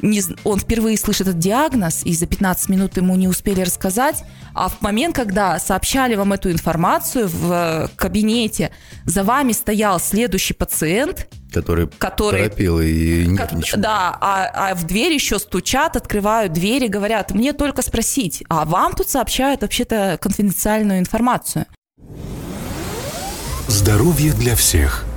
не, 0.00 0.22
он 0.44 0.58
впервые 0.58 0.96
слышит 0.96 1.28
этот 1.28 1.38
диагноз, 1.38 2.02
и 2.04 2.14
за 2.14 2.26
15 2.26 2.68
минут 2.68 2.96
ему 2.96 3.16
не 3.16 3.28
успели 3.28 3.62
рассказать, 3.62 4.24
а 4.54 4.68
в 4.68 4.80
момент, 4.80 5.16
когда 5.16 5.58
сообщали 5.58 6.14
вам 6.14 6.32
эту 6.32 6.50
информацию 6.50 7.28
в 7.28 7.90
кабинете, 7.96 8.70
за 9.04 9.24
вами 9.24 9.52
стоял 9.52 9.98
следующий 9.98 10.54
пациент, 10.54 11.28
который, 11.54 11.88
который 11.98 12.42
торопил 12.42 12.80
и 12.80 13.26
нет 13.26 13.38
как, 13.38 13.52
ничего. 13.52 13.80
Да, 13.80 14.16
а, 14.20 14.70
а 14.70 14.74
в 14.74 14.84
дверь 14.84 15.12
еще 15.12 15.38
стучат, 15.38 15.96
открывают 15.96 16.52
двери, 16.52 16.88
говорят, 16.88 17.30
мне 17.30 17.52
только 17.52 17.82
спросить, 17.82 18.44
а 18.48 18.64
вам 18.64 18.92
тут 18.94 19.08
сообщают 19.08 19.62
вообще-то 19.62 20.18
конфиденциальную 20.20 20.98
информацию. 20.98 21.66
Здоровье 23.68 24.32
для 24.32 24.54
всех– 24.56 25.04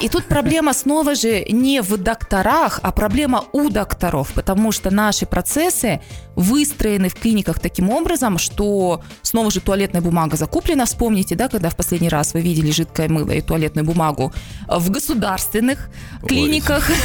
и 0.00 0.08
тут 0.08 0.24
проблема 0.24 0.74
снова 0.74 1.14
же 1.14 1.44
не 1.48 1.80
в 1.80 1.96
докторах, 1.96 2.80
а 2.82 2.90
проблема 2.90 3.44
у 3.52 3.70
докторов, 3.70 4.32
потому 4.34 4.72
что 4.72 4.90
наши 4.90 5.24
процессы 5.24 6.00
выстроены 6.36 7.08
в 7.08 7.14
клиниках 7.14 7.58
таким 7.58 7.90
образом, 7.90 8.38
что 8.38 9.02
снова 9.22 9.50
же 9.50 9.60
туалетная 9.60 10.00
бумага 10.00 10.36
закуплена. 10.36 10.84
Вспомните, 10.84 11.34
да, 11.34 11.48
когда 11.48 11.70
в 11.70 11.76
последний 11.76 12.08
раз 12.08 12.34
вы 12.34 12.40
видели 12.40 12.70
жидкое 12.70 13.08
мыло 13.08 13.30
и 13.30 13.40
туалетную 13.40 13.84
бумагу 13.84 14.32
в 14.68 14.90
государственных 14.90 15.90
клиниках. 16.26 16.88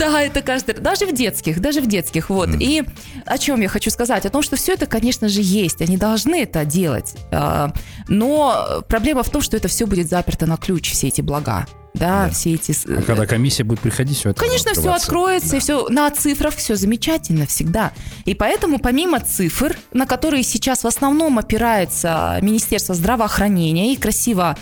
Да, 0.00 0.22
это 0.22 0.42
каждый, 0.42 0.74
даже 0.74 1.06
в 1.06 1.12
детских, 1.12 1.60
даже 1.60 1.80
в 1.80 1.86
детских, 1.86 2.30
вот. 2.30 2.50
И 2.58 2.84
о 3.26 3.38
чем 3.38 3.60
я 3.60 3.68
хочу 3.68 3.90
сказать? 3.90 4.26
О 4.26 4.30
том, 4.30 4.42
что 4.42 4.56
все 4.56 4.74
это, 4.74 4.86
конечно 4.86 5.28
же, 5.28 5.40
есть, 5.42 5.80
они 5.82 5.96
должны 5.96 6.42
это 6.42 6.64
делать, 6.64 7.14
а, 7.30 7.72
но 8.08 8.82
проблема 8.88 9.22
в 9.22 9.30
том, 9.30 9.42
что 9.42 9.56
это 9.56 9.68
все 9.68 9.86
будет 9.86 10.08
заперто 10.08 10.46
на 10.46 10.56
ключ, 10.56 10.90
все 10.90 11.08
эти 11.08 11.20
блага 11.20 11.66
да, 11.94 12.26
да, 12.26 12.30
все 12.30 12.54
эти... 12.54 12.74
А 12.88 13.02
когда 13.02 13.26
комиссия 13.26 13.64
будет 13.64 13.80
приходить, 13.80 14.16
все 14.16 14.30
это 14.30 14.40
Конечно, 14.40 14.72
все 14.72 14.92
откроется, 14.92 15.50
да. 15.50 15.56
и 15.56 15.60
все 15.60 15.88
на 15.88 16.10
цифрах 16.10 16.54
все 16.56 16.76
замечательно 16.76 17.46
всегда. 17.46 17.92
И 18.24 18.34
поэтому 18.34 18.78
помимо 18.78 19.20
цифр, 19.20 19.76
на 19.92 20.06
которые 20.06 20.42
сейчас 20.42 20.84
в 20.84 20.86
основном 20.86 21.38
опирается 21.38 22.38
Министерство 22.42 22.94
здравоохранения 22.94 23.92
и 23.92 23.96
красиво 23.96 24.56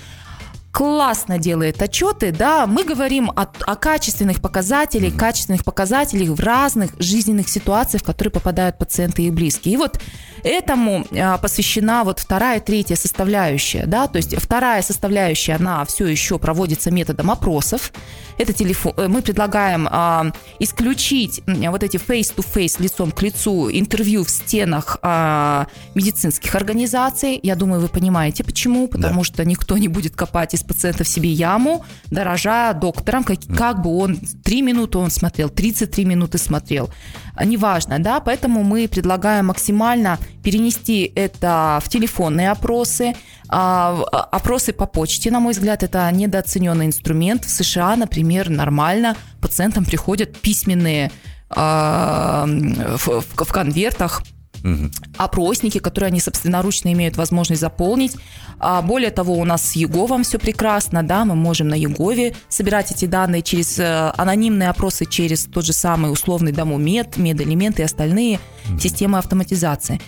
классно 0.70 1.38
делает 1.38 1.80
отчеты, 1.82 2.30
да, 2.30 2.66
мы 2.66 2.84
говорим 2.84 3.30
о, 3.30 3.42
о 3.42 3.76
качественных 3.76 4.40
показателях, 4.40 5.16
качественных 5.16 5.64
показателях 5.64 6.30
в 6.30 6.40
разных 6.40 6.92
жизненных 6.98 7.48
ситуациях, 7.48 8.02
в 8.02 8.06
которые 8.06 8.30
попадают 8.30 8.78
пациенты 8.78 9.22
и 9.22 9.30
близкие. 9.30 9.74
И 9.74 9.76
вот 9.76 9.98
этому 10.44 11.06
а, 11.12 11.38
посвящена 11.38 12.04
вот 12.04 12.20
вторая, 12.20 12.60
третья 12.60 12.96
составляющая, 12.96 13.86
да, 13.86 14.06
то 14.06 14.16
есть 14.16 14.36
вторая 14.36 14.82
составляющая, 14.82 15.54
она 15.54 15.84
все 15.84 16.06
еще 16.06 16.38
проводится 16.38 16.90
методом 16.90 17.30
опросов. 17.30 17.92
Это 18.38 18.52
телефон, 18.52 18.94
э, 18.96 19.08
мы 19.08 19.20
предлагаем 19.20 19.88
а, 19.90 20.30
исключить 20.60 21.42
вот 21.46 21.82
эти 21.82 21.96
face-to-face, 21.96 22.80
лицом 22.80 23.10
к 23.10 23.20
лицу 23.22 23.68
интервью 23.70 24.24
в 24.24 24.30
стенах 24.30 24.98
а, 25.02 25.66
медицинских 25.94 26.54
организаций. 26.54 27.40
Я 27.42 27.56
думаю, 27.56 27.80
вы 27.80 27.88
понимаете, 27.88 28.44
почему, 28.44 28.86
потому 28.86 29.20
да. 29.20 29.24
что 29.24 29.44
никто 29.44 29.76
не 29.76 29.88
будет 29.88 30.14
копать 30.14 30.54
из 30.58 30.64
пациентов 30.64 31.08
себе 31.08 31.30
яму, 31.30 31.84
дорожа 32.10 32.72
доктором, 32.74 33.24
как, 33.24 33.38
как 33.56 33.82
бы 33.82 33.96
он 33.96 34.18
3 34.44 34.62
минуты 34.62 34.98
он 34.98 35.10
смотрел, 35.10 35.48
33 35.48 36.04
минуты 36.04 36.38
смотрел. 36.38 36.90
Неважно, 37.44 37.98
да, 37.98 38.20
поэтому 38.20 38.62
мы 38.62 38.88
предлагаем 38.88 39.46
максимально 39.46 40.18
перенести 40.42 41.10
это 41.14 41.80
в 41.82 41.88
телефонные 41.88 42.50
опросы, 42.50 43.14
а, 43.48 44.02
опросы 44.32 44.72
по 44.72 44.86
почте, 44.86 45.30
на 45.30 45.40
мой 45.40 45.52
взгляд, 45.52 45.82
это 45.82 46.10
недооцененный 46.12 46.86
инструмент. 46.86 47.44
В 47.44 47.50
США, 47.50 47.96
например, 47.96 48.50
нормально 48.50 49.16
пациентам 49.40 49.84
приходят 49.84 50.38
письменные 50.38 51.10
а, 51.50 52.46
в, 52.46 53.22
в 53.22 53.52
конвертах 53.52 54.22
угу. 54.62 54.90
опросники, 55.16 55.78
которые 55.78 56.08
они 56.08 56.20
собственноручно 56.20 56.92
имеют 56.92 57.16
возможность 57.16 57.60
заполнить. 57.60 58.16
А 58.60 58.82
более 58.82 59.10
того, 59.10 59.34
у 59.34 59.44
нас 59.44 59.70
с 59.70 59.72
Еговом 59.76 60.24
все 60.24 60.38
прекрасно, 60.38 61.02
да, 61.02 61.24
мы 61.24 61.34
можем 61.34 61.68
на 61.68 61.74
Егове 61.74 62.34
собирать 62.48 62.90
эти 62.90 63.04
данные 63.04 63.42
через 63.42 63.78
э, 63.78 64.12
анонимные 64.16 64.68
опросы, 64.70 65.04
через 65.04 65.44
тот 65.44 65.64
же 65.64 65.72
самый 65.72 66.12
условный 66.12 66.52
домомед, 66.52 67.16
медэлементы 67.16 67.82
и 67.82 67.84
остальные 67.84 68.40
угу. 68.68 68.78
системы 68.78 69.18
автоматизации. 69.18 70.00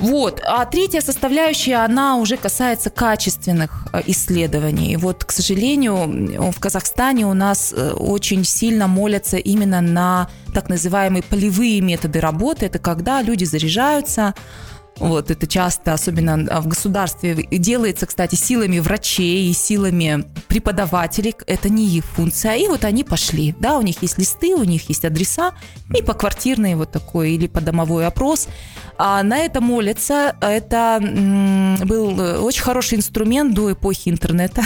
Вот. 0.00 0.40
А 0.44 0.64
третья 0.64 1.00
составляющая, 1.02 1.84
она 1.84 2.16
уже 2.16 2.36
касается 2.36 2.90
качественных 2.90 3.86
э, 3.92 4.02
исследований. 4.06 4.96
Вот, 4.96 5.24
к 5.24 5.32
сожалению, 5.32 6.50
в 6.52 6.58
Казахстане 6.58 7.26
у 7.26 7.34
нас 7.34 7.74
э, 7.76 7.92
очень 7.92 8.44
сильно 8.44 8.86
молятся 8.88 9.36
именно 9.36 9.80
на 9.80 10.28
так 10.54 10.68
называемые 10.68 11.22
полевые 11.22 11.80
методы 11.82 12.20
работы. 12.20 12.66
Это 12.66 12.78
когда 12.78 13.22
люди 13.22 13.44
заряжаются, 13.44 14.34
вот, 15.00 15.30
это 15.30 15.46
часто, 15.46 15.94
особенно 15.94 16.60
в 16.60 16.68
государстве, 16.68 17.34
делается, 17.50 18.06
кстати, 18.06 18.34
силами 18.34 18.78
врачей 18.78 19.50
и 19.50 19.52
силами 19.54 20.24
преподавателей. 20.46 21.34
Это 21.46 21.70
не 21.70 21.88
их 21.88 22.04
функция. 22.04 22.56
И 22.56 22.68
вот 22.68 22.84
они 22.84 23.02
пошли. 23.02 23.54
Да, 23.58 23.78
у 23.78 23.82
них 23.82 24.02
есть 24.02 24.18
листы, 24.18 24.54
у 24.54 24.64
них 24.64 24.88
есть 24.90 25.04
адреса. 25.06 25.54
И 25.96 26.02
по 26.02 26.12
квартирный 26.12 26.74
вот 26.74 26.92
такой 26.92 27.32
или 27.32 27.46
по 27.46 27.62
домовой 27.62 28.06
опрос. 28.06 28.48
А 28.98 29.22
на 29.22 29.38
это 29.38 29.62
молятся. 29.62 30.36
Это 30.42 31.00
был 31.84 32.44
очень 32.44 32.62
хороший 32.62 32.98
инструмент 32.98 33.54
до 33.54 33.72
эпохи 33.72 34.10
интернета. 34.10 34.62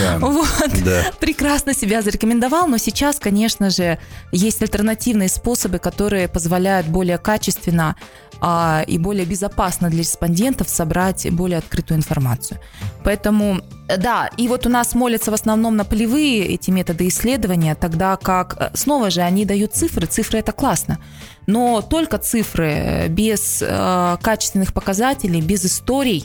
Да. 0.00 0.18
Вот. 0.30 0.70
Да. 0.84 1.04
Прекрасно 1.18 1.74
себя 1.74 2.02
зарекомендовал. 2.02 2.68
Но 2.68 2.76
сейчас, 2.76 3.18
конечно 3.18 3.70
же, 3.70 3.98
есть 4.30 4.60
альтернативные 4.60 5.28
способы, 5.28 5.78
которые 5.78 6.28
позволяют 6.28 6.86
более 6.86 7.18
качественно 7.18 7.96
а, 8.40 8.82
и 8.86 8.98
более 8.98 9.26
безопасно 9.26 9.90
для 9.90 10.00
респондентов 10.00 10.68
собрать 10.68 11.30
более 11.30 11.58
открытую 11.58 11.98
информацию. 11.98 12.58
Поэтому, 13.04 13.60
да, 13.98 14.30
и 14.36 14.48
вот 14.48 14.66
у 14.66 14.68
нас 14.68 14.94
молятся 14.94 15.30
в 15.30 15.34
основном 15.34 15.76
на 15.76 15.84
полевые 15.84 16.46
эти 16.46 16.70
методы 16.70 17.08
исследования, 17.08 17.74
тогда 17.74 18.16
как, 18.16 18.56
э, 18.58 18.70
снова 18.74 19.10
же, 19.10 19.20
они 19.20 19.44
дают 19.44 19.74
цифры, 19.74 20.06
цифры 20.06 20.38
это 20.38 20.52
классно, 20.52 20.98
но 21.46 21.82
только 21.82 22.18
цифры, 22.18 22.66
э, 22.66 23.08
без 23.08 23.62
э, 23.62 24.16
качественных 24.22 24.72
показателей, 24.72 25.42
без 25.42 25.64
историй, 25.64 26.24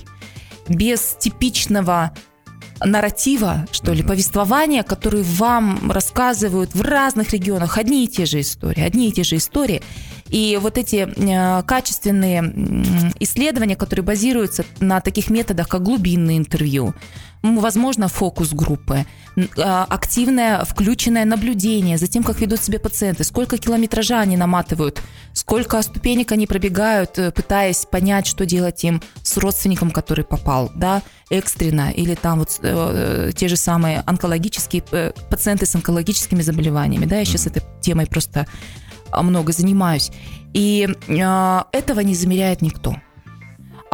без 0.69 1.15
типичного 1.19 2.11
нарратива, 2.83 3.65
что 3.71 3.93
ли, 3.93 4.03
повествования, 4.03 4.83
которые 4.83 5.23
вам 5.23 5.91
рассказывают 5.91 6.73
в 6.73 6.81
разных 6.81 7.31
регионах 7.31 7.77
одни 7.77 8.05
и 8.05 8.07
те 8.07 8.25
же 8.25 8.41
истории, 8.41 8.81
одни 8.81 9.09
и 9.09 9.11
те 9.11 9.23
же 9.23 9.37
истории, 9.37 9.81
И 10.29 10.57
вот 10.61 10.77
эти 10.77 11.07
э, 11.07 11.63
качественные 11.63 13.13
исследования, 13.19 13.75
которые 13.75 14.03
базируются 14.03 14.65
на 14.79 14.99
таких 14.99 15.29
методах, 15.29 15.67
как 15.67 15.83
глубинное 15.83 16.37
интервью, 16.37 16.95
возможно, 17.53 18.07
фокус 18.07 18.53
группы, 18.53 19.05
а, 19.57 19.85
активное 19.89 20.63
включенное 20.63 21.25
наблюдение 21.25 21.97
за 21.97 22.07
тем, 22.07 22.23
как 22.23 22.39
ведут 22.39 22.61
себя 22.61 22.79
пациенты, 22.79 23.23
сколько 23.23 23.57
километража 23.57 24.19
они 24.19 24.37
наматывают, 24.37 25.01
сколько 25.33 25.81
ступенек 25.81 26.31
они 26.31 26.47
пробегают, 26.47 27.19
э, 27.19 27.31
пытаясь 27.31 27.85
понять, 27.85 28.27
что 28.27 28.45
делать 28.45 28.83
им 28.83 29.01
с 29.21 29.37
родственником, 29.37 29.91
который 29.91 30.23
попал, 30.23 30.71
да, 30.75 31.01
экстренно, 31.29 31.91
или 31.91 32.15
там 32.15 32.39
вот 32.39 32.59
э, 32.61 33.31
те 33.35 33.47
же 33.47 33.57
самые 33.57 34.03
онкологические 34.05 34.83
э, 34.91 35.11
пациенты 35.29 35.65
с 35.65 35.75
онкологическими 35.75 36.41
заболеваниями, 36.41 37.05
да, 37.05 37.17
я 37.17 37.25
сейчас 37.25 37.47
этой 37.47 37.61
темой 37.81 38.07
просто 38.07 38.47
много 39.23 39.51
занимаюсь. 39.51 40.11
И 40.53 40.87
э, 41.07 41.61
этого 41.71 41.99
не 41.99 42.15
замеряет 42.15 42.61
никто. 42.61 42.95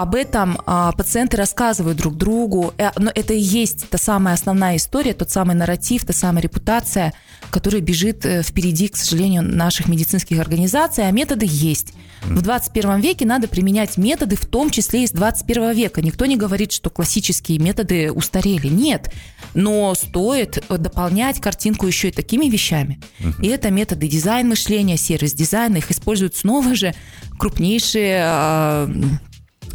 Об 0.01 0.15
этом 0.15 0.57
а, 0.65 0.91
пациенты 0.93 1.37
рассказывают 1.37 1.99
друг 1.99 2.17
другу. 2.17 2.73
Э, 2.79 2.89
но 2.97 3.11
это 3.13 3.35
и 3.35 3.39
есть 3.39 3.87
та 3.87 3.99
самая 3.99 4.33
основная 4.33 4.77
история, 4.77 5.13
тот 5.13 5.29
самый 5.29 5.55
нарратив, 5.55 6.05
та 6.05 6.11
самая 6.11 6.41
репутация, 6.41 7.13
которая 7.51 7.81
бежит 7.81 8.25
э, 8.25 8.41
впереди, 8.41 8.87
к 8.87 8.95
сожалению, 8.95 9.43
наших 9.43 9.87
медицинских 9.87 10.39
организаций, 10.39 11.07
а 11.07 11.11
методы 11.11 11.45
есть. 11.47 11.93
В 12.23 12.41
21 12.41 12.99
веке 12.99 13.27
надо 13.27 13.47
применять 13.47 13.97
методы, 13.97 14.35
в 14.35 14.47
том 14.47 14.71
числе 14.71 15.03
из 15.03 15.11
21 15.11 15.71
века. 15.73 16.01
Никто 16.01 16.25
не 16.25 16.35
говорит, 16.35 16.71
что 16.71 16.89
классические 16.89 17.59
методы 17.59 18.11
устарели. 18.11 18.69
Нет. 18.69 19.13
Но 19.53 19.93
стоит 19.93 20.63
дополнять 20.67 21.39
картинку 21.39 21.85
еще 21.85 22.09
и 22.09 22.11
такими 22.11 22.47
вещами. 22.49 22.99
И 23.39 23.47
это 23.47 23.69
методы 23.69 24.07
дизайн 24.07 24.49
мышления, 24.49 24.97
сервис-дизайна. 24.97 25.77
Их 25.77 25.91
используют 25.91 26.35
снова 26.35 26.73
же 26.73 26.95
крупнейшие 27.37 28.21
а, 28.23 28.89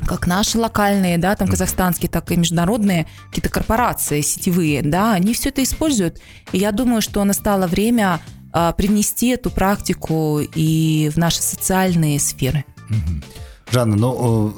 как 0.05 0.27
наши 0.27 0.59
локальные, 0.59 1.19
да, 1.19 1.37
там 1.37 1.49
казахстанские, 1.49 2.11
так 2.11 2.31
и 2.33 2.37
международные 2.37 3.07
какие-то 3.29 3.49
корпорации 3.49 4.21
сетевые, 4.21 4.83
да, 4.83 5.13
они 5.13 5.35
все 5.35 5.49
это 5.49 5.63
используют. 5.63 6.21
И 6.53 6.59
я 6.59 6.73
думаю, 6.73 7.03
что 7.03 7.23
настало 7.25 7.67
время 7.67 8.21
а, 8.53 8.73
привнести 8.73 9.29
эту 9.29 9.51
практику 9.51 10.41
и 10.41 11.11
в 11.15 11.19
наши 11.19 11.43
социальные 11.43 12.21
сферы. 12.21 12.65
Жанна, 13.71 13.97
ну 13.97 14.55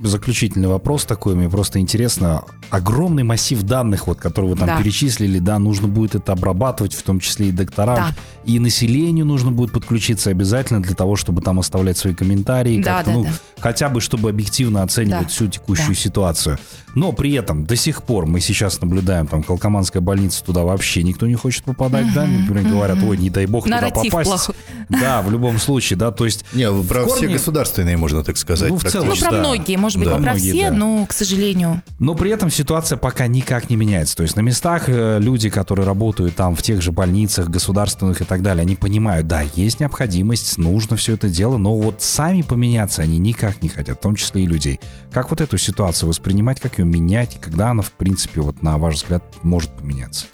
заключительный 0.00 0.68
вопрос 0.68 1.04
такой, 1.04 1.34
мне 1.34 1.48
просто 1.48 1.78
интересно. 1.78 2.44
Огромный 2.70 3.22
массив 3.22 3.62
данных, 3.62 4.06
вот, 4.06 4.18
которые 4.18 4.52
вы 4.52 4.56
там 4.58 4.66
да. 4.66 4.78
перечислили, 4.78 5.38
да, 5.38 5.58
нужно 5.58 5.88
будет 5.88 6.14
это 6.14 6.32
обрабатывать, 6.32 6.94
в 6.94 7.02
том 7.02 7.20
числе 7.20 7.48
и 7.48 7.52
докторам, 7.52 7.96
да. 7.96 8.14
и 8.44 8.58
населению 8.58 9.24
нужно 9.26 9.52
будет 9.52 9.72
подключиться 9.72 10.30
обязательно 10.30 10.82
для 10.82 10.94
того, 10.94 11.16
чтобы 11.16 11.42
там 11.42 11.58
оставлять 11.58 11.96
свои 11.96 12.14
комментарии, 12.14 12.82
да, 12.82 13.02
да, 13.02 13.12
ну, 13.12 13.24
да. 13.24 13.30
хотя 13.58 13.88
бы, 13.88 14.00
чтобы 14.00 14.30
объективно 14.30 14.82
оценивать 14.82 15.24
да. 15.24 15.28
всю 15.28 15.46
текущую 15.48 15.94
да. 15.94 16.00
ситуацию. 16.00 16.58
Но 16.94 17.12
при 17.12 17.32
этом 17.34 17.66
до 17.66 17.76
сих 17.76 18.02
пор 18.02 18.26
мы 18.26 18.40
сейчас 18.40 18.80
наблюдаем, 18.80 19.26
там, 19.26 19.42
Колкоманская 19.42 20.00
больница, 20.00 20.42
туда 20.42 20.62
вообще 20.62 21.02
никто 21.02 21.26
не 21.26 21.34
хочет 21.34 21.64
попадать, 21.64 22.12
да, 22.14 22.26
например, 22.26 22.64
говорят, 22.64 22.98
ой, 23.02 23.18
не 23.18 23.30
дай 23.30 23.46
бог 23.46 23.66
Нарратив 23.66 23.94
туда 23.94 24.10
попасть. 24.10 24.30
Плохой. 24.30 24.54
Да, 24.88 25.20
в 25.22 25.30
любом 25.30 25.58
случае, 25.58 25.98
да, 25.98 26.10
то 26.10 26.24
есть... 26.24 26.44
Не, 26.52 26.70
про 26.84 27.04
корне... 27.04 27.14
все 27.16 27.28
государственные, 27.28 27.96
можно 27.96 28.22
так 28.22 28.36
сказать. 28.36 28.70
Ну, 28.70 28.78
в 28.78 28.84
целом, 28.84 29.08
ну, 29.08 29.14
да. 29.30 29.42
Многие, 29.66 29.76
может 29.76 29.98
быть, 29.98 30.08
да. 30.08 30.16
не 30.16 30.22
про 30.22 30.32
многие, 30.32 30.52
все, 30.52 30.70
да. 30.70 30.76
но, 30.76 31.06
к 31.06 31.12
сожалению. 31.12 31.82
Но 31.98 32.14
при 32.14 32.30
этом 32.30 32.50
ситуация 32.50 32.98
пока 32.98 33.26
никак 33.26 33.70
не 33.70 33.76
меняется. 33.76 34.16
То 34.16 34.22
есть 34.22 34.36
на 34.36 34.40
местах 34.40 34.84
э, 34.88 35.18
люди, 35.20 35.50
которые 35.50 35.86
работают 35.86 36.36
там 36.36 36.54
в 36.54 36.62
тех 36.62 36.82
же 36.82 36.92
больницах, 36.92 37.48
государственных 37.48 38.20
и 38.20 38.24
так 38.24 38.42
далее, 38.42 38.62
они 38.62 38.76
понимают, 38.76 39.26
да, 39.26 39.42
есть 39.54 39.80
необходимость, 39.80 40.58
нужно 40.58 40.96
все 40.96 41.14
это 41.14 41.28
дело, 41.28 41.56
но 41.56 41.76
вот 41.76 42.02
сами 42.02 42.42
поменяться 42.42 43.02
они 43.02 43.18
никак 43.18 43.62
не 43.62 43.68
хотят, 43.68 43.98
в 43.98 44.02
том 44.02 44.14
числе 44.14 44.44
и 44.44 44.46
людей. 44.46 44.80
Как 45.12 45.30
вот 45.30 45.40
эту 45.40 45.58
ситуацию 45.58 46.08
воспринимать, 46.08 46.60
как 46.60 46.78
ее 46.78 46.84
менять, 46.84 47.36
и 47.36 47.38
когда 47.38 47.70
она, 47.70 47.82
в 47.82 47.92
принципе, 47.92 48.40
вот 48.40 48.62
на 48.62 48.78
ваш 48.78 48.96
взгляд, 48.96 49.22
может 49.42 49.70
поменяться? 49.70 50.26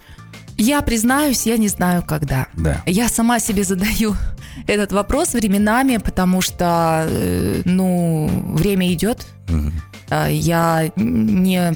Я 0.59 0.83
признаюсь, 0.83 1.47
я 1.47 1.57
не 1.57 1.69
знаю, 1.69 2.05
когда. 2.07 2.47
Да. 2.55 2.83
Я 2.87 3.09
сама 3.09 3.41
себе 3.41 3.65
задаю 3.65 4.15
этот 4.67 4.93
вопрос 4.93 5.35
временами, 5.35 5.99
потому 5.99 6.41
что, 6.41 7.07
э, 7.09 7.63
ну, 7.65 8.29
время 8.55 8.93
идет. 8.93 9.27
Угу. 9.49 9.73
Я 10.29 10.93
не 10.97 11.73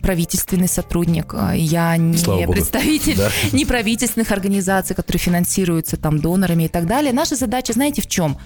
правительственный 0.00 0.68
сотрудник, 0.68 1.34
а 1.34 1.52
я 1.52 1.96
не 1.98 2.16
Слава 2.16 2.50
представитель 2.50 3.16
да. 3.16 3.30
неправительственных 3.52 4.30
организаций, 4.30 4.96
которые 4.96 5.20
финансируются 5.20 5.96
там 5.96 6.18
донорами 6.18 6.64
и 6.64 6.68
так 6.68 6.86
далее. 6.86 7.12
Наша 7.12 7.36
задача, 7.36 7.74
знаете, 7.74 8.00
в 8.00 8.06
чем? 8.06 8.38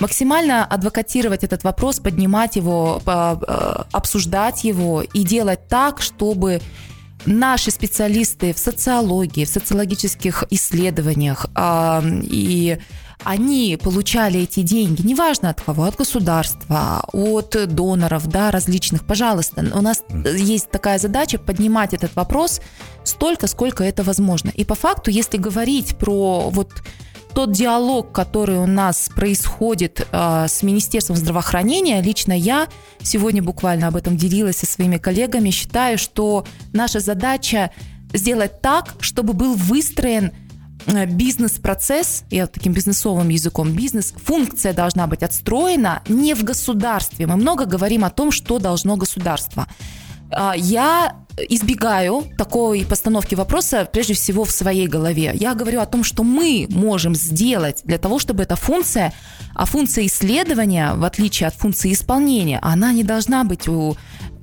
Максимально 0.00 0.64
адвокатировать 0.64 1.44
этот 1.44 1.62
вопрос, 1.62 2.00
поднимать 2.00 2.56
его, 2.56 3.02
э, 3.04 3.82
обсуждать 3.92 4.64
его 4.64 5.02
и 5.02 5.22
делать 5.24 5.68
так, 5.68 6.00
чтобы 6.00 6.60
наши 7.26 7.70
специалисты 7.70 8.52
в 8.52 8.58
социологии, 8.58 9.44
в 9.44 9.48
социологических 9.48 10.44
исследованиях 10.50 11.46
а, 11.54 12.02
и 12.22 12.78
они 13.24 13.78
получали 13.82 14.40
эти 14.40 14.60
деньги, 14.60 15.02
неважно 15.02 15.50
от 15.50 15.60
кого, 15.60 15.84
от 15.84 15.96
государства, 15.96 17.04
от 17.12 17.56
доноров, 17.74 18.26
да, 18.28 18.50
различных, 18.50 19.04
пожалуйста, 19.04 19.64
у 19.74 19.80
нас 19.80 20.04
есть 20.10 20.70
такая 20.70 20.98
задача 20.98 21.38
поднимать 21.38 21.94
этот 21.94 22.14
вопрос 22.16 22.60
столько, 23.02 23.46
сколько 23.46 23.82
это 23.82 24.02
возможно. 24.02 24.50
И 24.50 24.64
по 24.64 24.74
факту, 24.74 25.10
если 25.10 25.38
говорить 25.38 25.96
про 25.96 26.50
вот 26.50 26.70
тот 27.34 27.52
диалог, 27.52 28.12
который 28.12 28.58
у 28.58 28.66
нас 28.66 29.10
происходит 29.14 30.06
э, 30.10 30.46
с 30.48 30.62
Министерством 30.62 31.16
здравоохранения, 31.16 32.00
лично 32.00 32.32
я 32.32 32.68
сегодня 33.02 33.42
буквально 33.42 33.88
об 33.88 33.96
этом 33.96 34.16
делилась 34.16 34.58
со 34.58 34.66
своими 34.66 34.98
коллегами, 34.98 35.50
считаю, 35.50 35.98
что 35.98 36.46
наша 36.72 37.00
задача 37.00 37.72
сделать 38.12 38.60
так, 38.60 38.94
чтобы 39.00 39.32
был 39.32 39.54
выстроен 39.54 40.32
э, 40.86 41.06
бизнес-процесс, 41.06 42.24
я 42.30 42.46
таким 42.46 42.72
бизнесовым 42.72 43.28
языком, 43.28 43.72
бизнес-функция 43.72 44.72
должна 44.72 45.08
быть 45.08 45.22
отстроена 45.24 46.02
не 46.08 46.34
в 46.34 46.44
государстве. 46.44 47.26
Мы 47.26 47.36
много 47.36 47.66
говорим 47.66 48.04
о 48.04 48.10
том, 48.10 48.30
что 48.30 48.60
должно 48.60 48.96
государство. 48.96 49.66
А, 50.30 50.54
я 50.56 51.16
избегаю 51.36 52.24
такой 52.38 52.84
постановки 52.84 53.34
вопроса 53.34 53.88
прежде 53.90 54.14
всего 54.14 54.44
в 54.44 54.50
своей 54.50 54.86
голове. 54.86 55.32
Я 55.34 55.54
говорю 55.54 55.80
о 55.80 55.86
том, 55.86 56.04
что 56.04 56.22
мы 56.22 56.66
можем 56.70 57.14
сделать 57.14 57.80
для 57.84 57.98
того, 57.98 58.18
чтобы 58.18 58.42
эта 58.42 58.56
функция, 58.56 59.12
а 59.54 59.66
функция 59.66 60.06
исследования, 60.06 60.94
в 60.94 61.04
отличие 61.04 61.48
от 61.48 61.54
функции 61.54 61.92
исполнения, 61.92 62.58
она 62.62 62.92
не 62.92 63.04
должна 63.04 63.44
быть 63.44 63.68
у, 63.68 63.96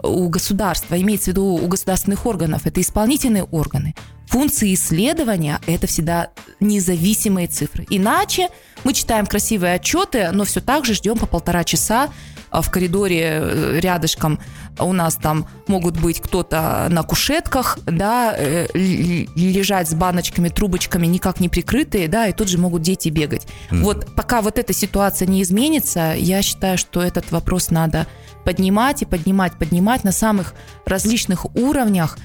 у 0.04 0.30
государства, 0.30 0.99
имеется 0.99 1.25
в 1.25 1.27
виду 1.30 1.45
у 1.45 1.67
государственных 1.67 2.25
органов, 2.25 2.65
это 2.65 2.82
исполнительные 2.82 3.43
органы. 3.43 3.95
Функции 4.27 4.73
исследования– 4.73 5.60
это 5.67 5.88
всегда 5.88 6.30
независимые 6.62 7.47
цифры. 7.47 7.86
Иначе 7.89 8.47
мы 8.86 8.93
читаем 8.93 9.25
красивые 9.25 9.73
отчеты, 9.73 10.30
но 10.32 10.45
все 10.45 10.62
так 10.62 10.86
же 10.86 10.93
ждем 10.93 11.17
по 11.17 11.25
полтора 11.25 11.65
часа 11.65 12.10
в 12.52 12.70
коридоре 12.70 13.40
э, 13.42 13.80
рядышком 13.80 14.40
у 14.78 14.92
нас 14.92 15.16
там 15.16 15.48
могут 15.68 16.00
быть 16.00 16.20
кто-то 16.20 16.88
на 16.90 17.04
кушетках, 17.04 17.80
да, 17.86 18.34
э, 18.38 18.68
лежать 18.74 19.90
с 19.90 19.94
баночками, 19.94 20.50
трубочками, 20.50 21.08
никак 21.08 21.40
не 21.40 21.48
прикрытые, 21.48 22.08
да, 22.08 22.28
и 22.28 22.34
тут 22.34 22.50
же 22.50 22.58
могут 22.58 22.82
дети 22.82 23.10
бегать. 23.10 23.48
Mm-hmm. 23.70 23.82
Вот 23.84 24.16
пока 24.16 24.42
вот 24.42 24.60
эта 24.60 24.74
ситуация 24.74 25.28
не 25.28 25.42
изменится, 25.44 26.14
я 26.18 26.42
считаю, 26.42 26.78
что 26.78 27.02
этот 27.02 27.32
вопрос 27.32 27.70
надо 27.70 28.08
поднимать 28.44 29.02
и 29.02 29.06
поднимать, 29.06 29.54
поднимать 29.54 30.04
на 30.04 30.12
самых 30.12 30.54
различных 30.86 31.46
уровнях. 31.56 32.18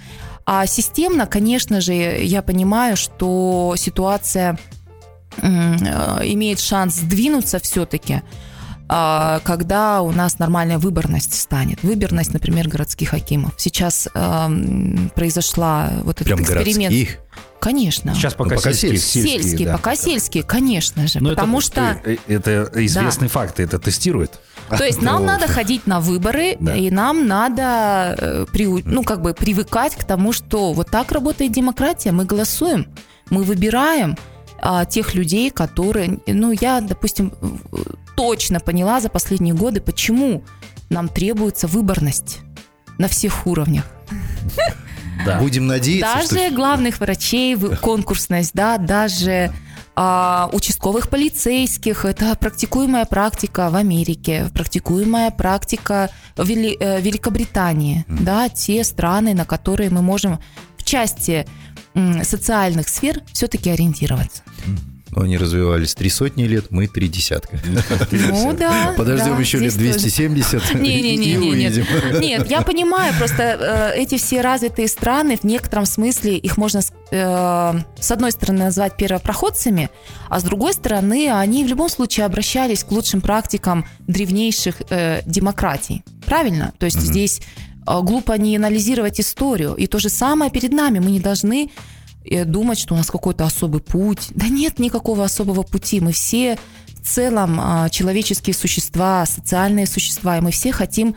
А 0.45 0.67
системно, 0.67 1.27
конечно 1.27 1.81
же, 1.81 1.93
я 1.93 2.43
понимаю, 2.43 2.97
что 2.97 3.75
ситуация 3.77 4.59
э, 5.39 5.47
имеет 6.25 6.61
шанс 6.61 6.95
сдвинуться 6.97 7.59
все-таки. 7.59 8.23
А, 8.88 9.40
когда 9.44 10.03
у 10.03 10.12
нас 10.12 10.38
нормальная 10.38 10.79
выборность 10.79 11.35
станет. 11.35 11.83
Выборность, 11.83 12.33
например, 12.33 12.68
городских 12.68 13.11
хакимов. 13.11 13.55
Сейчас 13.57 14.09
э, 14.12 14.49
произошла 15.14 15.90
вот 16.03 16.16
этот 16.16 16.27
Прям 16.27 16.42
эксперимент. 16.42 16.94
Городских? 16.94 17.18
Конечно. 17.59 18.14
Сейчас 18.14 18.35
пока, 18.35 18.51
ну, 18.51 18.57
пока 18.57 18.72
сельские. 18.72 19.01
Сельские, 19.01 19.42
сельские 19.42 19.66
да. 19.68 19.77
пока 19.77 19.96
сельские, 19.96 20.42
конечно 20.44 21.09
же. 21.09 21.20
Но 21.20 21.31
потому 21.31 21.59
это, 21.59 21.66
что... 21.66 22.01
Э, 22.05 22.16
это 22.29 22.70
известный 22.75 23.27
да. 23.27 23.33
факт, 23.33 23.59
это 23.59 23.79
тестирует. 23.79 24.38
То 24.68 24.85
есть 24.85 25.03
нам 25.03 25.25
надо 25.25 25.49
ходить 25.49 25.87
на 25.87 26.01
выборы, 26.01 26.57
да. 26.61 26.75
и 26.77 26.90
нам 26.90 27.27
надо 27.27 28.16
э, 28.18 28.46
ну, 28.85 29.03
как 29.03 29.22
бы 29.22 29.35
привыкать 29.35 29.96
к 29.96 30.05
тому, 30.05 30.33
что 30.33 30.72
вот 30.72 30.90
так 30.90 31.12
работает 31.12 31.53
демократия. 31.53 32.12
Мы 32.12 32.25
голосуем, 32.25 32.87
мы 33.31 33.42
выбираем 33.42 34.16
а, 34.61 34.85
тех 34.85 35.14
людей, 35.14 35.51
которые, 35.51 36.19
ну, 36.27 36.53
я, 36.53 36.81
допустим, 36.81 37.33
точно 38.16 38.61
поняла 38.61 39.01
за 39.01 39.09
последние 39.09 39.55
годы, 39.55 39.81
почему 39.81 40.42
нам 40.88 41.09
требуется 41.09 41.66
выборность 41.66 42.38
на 42.99 43.09
всех 43.09 43.47
уровнях. 43.47 43.85
Да. 45.25 45.40
Будем 45.40 45.66
надеяться, 45.66 46.14
Даже 46.14 46.49
что... 46.49 46.55
главных 46.55 47.01
врачей, 47.01 47.57
конкурсность, 47.57 48.51
да, 48.55 48.77
даже 48.79 49.51
а, 49.97 50.51
участковых 50.53 51.09
полицейских. 51.09 52.05
Это 52.05 52.37
практикуемая 52.37 53.07
практика 53.07 53.71
в 53.71 53.77
Америке, 53.77 54.47
практикуемая 54.53 55.31
практика 55.31 56.11
в 56.37 56.47
Вели, 56.47 56.77
э, 56.79 57.01
Великобритании. 57.01 58.05
Mm. 58.07 58.23
Да, 58.23 58.49
те 58.51 58.85
страны, 58.85 59.33
на 59.35 59.47
которые 59.47 59.88
мы 59.88 60.03
можем 60.03 60.38
в 60.77 60.85
части 60.85 61.47
социальных 62.22 62.88
сфер 62.88 63.22
все-таки 63.32 63.70
ориентироваться. 63.70 64.42
Но 65.16 65.22
они 65.22 65.38
развивались 65.38 65.94
три 65.94 66.11
сотни 66.11 66.42
лет, 66.42 66.66
мы 66.70 66.88
три 66.88 67.09
десятка. 67.09 67.59
Ну 68.11 68.52
да. 68.52 68.92
Подождем 68.98 69.40
еще 69.40 69.59
лет 69.59 69.74
270 69.74 70.74
не, 70.80 71.00
не, 71.00 71.16
не, 71.16 71.32
и 71.32 71.37
увидим. 71.38 71.87
Нет, 72.12 72.20
нет, 72.20 72.50
я 72.50 72.61
понимаю, 72.61 73.14
просто 73.16 73.92
э, 73.94 73.98
эти 73.98 74.18
все 74.18 74.42
развитые 74.42 74.88
страны, 74.88 75.38
в 75.38 75.44
некотором 75.44 75.87
смысле 75.87 76.37
их 76.37 76.59
можно 76.59 76.80
э, 77.11 77.74
с 77.98 78.11
одной 78.11 78.32
стороны 78.32 78.64
назвать 78.64 78.96
первопроходцами, 78.98 79.88
а 80.28 80.38
с 80.38 80.42
другой 80.42 80.74
стороны 80.74 81.30
они 81.32 81.64
в 81.64 81.68
любом 81.68 81.88
случае 81.88 82.26
обращались 82.26 82.85
к 82.85 82.92
лучшим 82.92 83.22
практикам 83.22 83.87
древнейших 84.06 84.82
э, 84.90 85.22
демократий. 85.24 86.04
Правильно? 86.26 86.74
То 86.78 86.85
есть 86.85 87.00
здесь 87.00 87.40
э, 87.40 87.65
глупо 87.87 88.33
не 88.38 88.57
анализировать 88.57 89.20
историю. 89.20 89.75
И 89.75 89.87
то 89.87 89.99
же 89.99 90.09
самое 90.09 90.51
перед 90.51 90.72
нами. 90.72 90.99
Мы 90.99 91.11
не 91.11 91.20
должны 91.20 91.70
думать, 92.44 92.79
что 92.79 92.94
у 92.94 92.96
нас 92.96 93.11
какой-то 93.11 93.44
особый 93.44 93.81
путь. 93.81 94.29
Да 94.31 94.49
нет 94.49 94.79
никакого 94.79 95.25
особого 95.25 95.62
пути. 95.62 96.01
Мы 96.01 96.12
все 96.12 96.59
в 96.88 97.07
целом 97.07 97.61
а, 97.61 97.88
человеческие 97.88 98.55
существа, 98.55 99.25
социальные 99.27 99.87
существа, 99.87 100.38
и 100.38 100.40
мы 100.40 100.51
все 100.51 100.72
хотим 100.72 101.14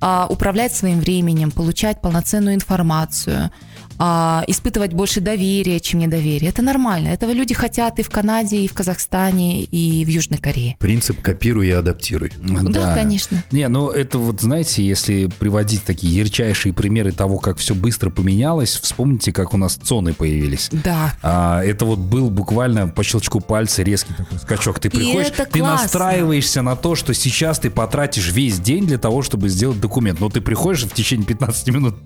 а, 0.00 0.26
управлять 0.28 0.74
своим 0.74 1.00
временем, 1.00 1.50
получать 1.50 2.00
полноценную 2.00 2.54
информацию– 2.54 3.50
а, 4.02 4.44
испытывать 4.46 4.94
больше 4.94 5.20
доверия, 5.20 5.78
чем 5.78 6.00
недоверия. 6.00 6.48
Это 6.48 6.62
нормально. 6.62 7.08
Этого 7.08 7.32
люди 7.32 7.52
хотят 7.52 7.98
и 7.98 8.02
в 8.02 8.08
Канаде, 8.08 8.62
и 8.62 8.66
в 8.66 8.72
Казахстане, 8.72 9.62
и 9.64 10.02
в 10.06 10.08
Южной 10.08 10.38
Корее. 10.38 10.76
Принцип 10.78 11.20
копируй 11.20 11.68
и 11.68 11.70
адаптируй. 11.70 12.32
Да, 12.38 12.62
да 12.62 12.94
конечно. 12.94 13.44
Не, 13.52 13.68
ну 13.68 13.90
это 13.90 14.18
вот, 14.18 14.40
знаете, 14.40 14.82
если 14.82 15.26
приводить 15.26 15.84
такие 15.84 16.16
ярчайшие 16.16 16.72
примеры 16.72 17.12
того, 17.12 17.38
как 17.38 17.58
все 17.58 17.74
быстро 17.74 18.08
поменялось, 18.08 18.80
вспомните, 18.82 19.32
как 19.32 19.52
у 19.52 19.58
нас 19.58 19.74
цоны 19.74 20.14
появились. 20.14 20.70
Да. 20.72 21.14
А, 21.22 21.62
это 21.62 21.84
вот 21.84 21.98
был 21.98 22.30
буквально 22.30 22.88
по 22.88 23.04
щелчку 23.04 23.40
пальца 23.40 23.82
резкий 23.82 24.14
такой 24.14 24.38
скачок. 24.38 24.78
Ты 24.78 24.88
приходишь, 24.88 25.28
ты 25.30 25.44
классно. 25.60 25.82
настраиваешься 25.82 26.62
на 26.62 26.74
то, 26.74 26.94
что 26.94 27.12
сейчас 27.12 27.58
ты 27.58 27.68
потратишь 27.68 28.32
весь 28.32 28.60
день 28.60 28.86
для 28.86 28.96
того, 28.96 29.20
чтобы 29.20 29.50
сделать 29.50 29.78
документ. 29.78 30.20
Но 30.20 30.30
ты 30.30 30.40
приходишь 30.40 30.84
в 30.84 30.94
течение 30.94 31.26
15 31.26 31.68
минут 31.68 31.96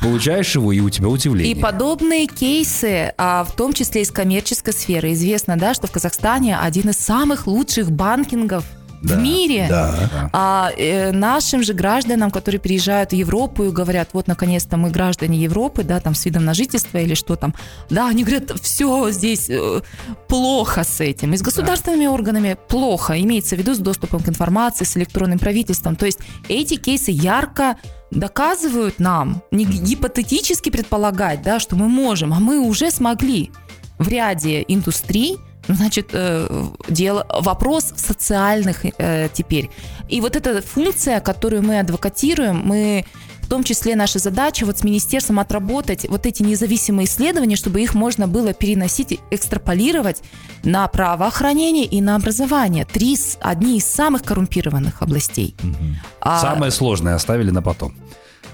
получаешь 0.00 0.54
его, 0.54 0.72
и 0.72 0.80
у 0.80 0.90
тебя 0.90 1.08
удивление. 1.08 1.52
И 1.52 1.60
подобные 1.60 2.26
кейсы, 2.26 3.12
а, 3.16 3.44
в 3.44 3.52
том 3.52 3.72
числе 3.72 4.02
из 4.02 4.10
коммерческой 4.10 4.72
сферы, 4.72 5.12
известно, 5.12 5.56
да, 5.56 5.74
что 5.74 5.86
в 5.86 5.90
Казахстане 5.90 6.58
один 6.58 6.90
из 6.90 6.98
самых 6.98 7.46
лучших 7.46 7.90
банкингов 7.90 8.64
да, 9.02 9.14
в 9.14 9.18
мире. 9.18 9.66
Да. 9.68 10.30
А 10.32 10.70
э, 10.76 11.12
нашим 11.12 11.62
же 11.62 11.74
гражданам, 11.74 12.30
которые 12.30 12.60
приезжают 12.60 13.10
в 13.10 13.14
Европу 13.14 13.64
и 13.64 13.70
говорят, 13.70 14.10
вот 14.12 14.26
наконец-то 14.26 14.76
мы 14.76 14.90
граждане 14.90 15.38
Европы, 15.38 15.84
да, 15.84 16.00
там 16.00 16.14
с 16.14 16.24
видом 16.24 16.44
на 16.44 16.54
жительство 16.54 16.98
или 16.98 17.14
что 17.14 17.36
там, 17.36 17.54
да, 17.90 18.08
они 18.08 18.24
говорят, 18.24 18.52
все 18.60 19.10
здесь 19.10 19.48
э, 19.48 19.80
плохо 20.28 20.84
с 20.84 21.00
этим. 21.00 21.34
И 21.34 21.36
с 21.36 21.42
государственными 21.42 22.04
да. 22.04 22.10
органами 22.10 22.56
плохо, 22.68 23.20
имеется 23.20 23.56
в 23.56 23.58
виду 23.58 23.74
с 23.74 23.78
доступом 23.78 24.20
к 24.20 24.28
информации, 24.28 24.84
с 24.84 24.96
электронным 24.96 25.38
правительством. 25.38 25.96
То 25.96 26.06
есть 26.06 26.18
эти 26.48 26.76
кейсы 26.76 27.10
ярко 27.10 27.76
доказывают 28.10 28.98
нам, 28.98 29.42
не 29.50 29.64
гипотетически 29.64 30.70
предполагать, 30.70 31.42
да, 31.42 31.58
что 31.60 31.76
мы 31.76 31.88
можем, 31.88 32.32
а 32.32 32.40
мы 32.40 32.60
уже 32.60 32.90
смогли 32.90 33.50
в 33.98 34.08
ряде 34.08 34.64
индустрий 34.68 35.38
ну, 35.68 35.74
значит, 35.74 36.10
э, 36.14 36.66
дело, 36.88 37.26
вопрос 37.28 37.92
социальных 37.94 38.86
э, 38.86 39.28
теперь. 39.34 39.68
И 40.08 40.22
вот 40.22 40.34
эта 40.34 40.62
функция, 40.62 41.20
которую 41.20 41.62
мы 41.62 41.78
адвокатируем, 41.78 42.62
мы 42.64 43.04
в 43.48 43.50
том 43.50 43.64
числе 43.64 43.96
наша 43.96 44.18
задача 44.18 44.66
вот 44.66 44.76
с 44.76 44.84
министерством 44.84 45.40
отработать 45.40 46.06
вот 46.06 46.26
эти 46.26 46.42
независимые 46.42 47.06
исследования, 47.06 47.56
чтобы 47.56 47.80
их 47.80 47.94
можно 47.94 48.28
было 48.28 48.52
переносить, 48.52 49.20
экстраполировать 49.30 50.22
на 50.64 50.86
правоохранение 50.86 51.86
и 51.86 52.02
на 52.02 52.16
образование. 52.16 52.84
Три, 52.84 53.18
одни 53.40 53.78
из 53.78 53.86
самых 53.86 54.22
коррумпированных 54.24 55.00
областей. 55.00 55.54
Угу. 55.62 55.76
А, 56.20 56.42
Самое 56.42 56.70
сложное 56.70 57.14
оставили 57.14 57.48
на 57.48 57.62
потом. 57.62 57.94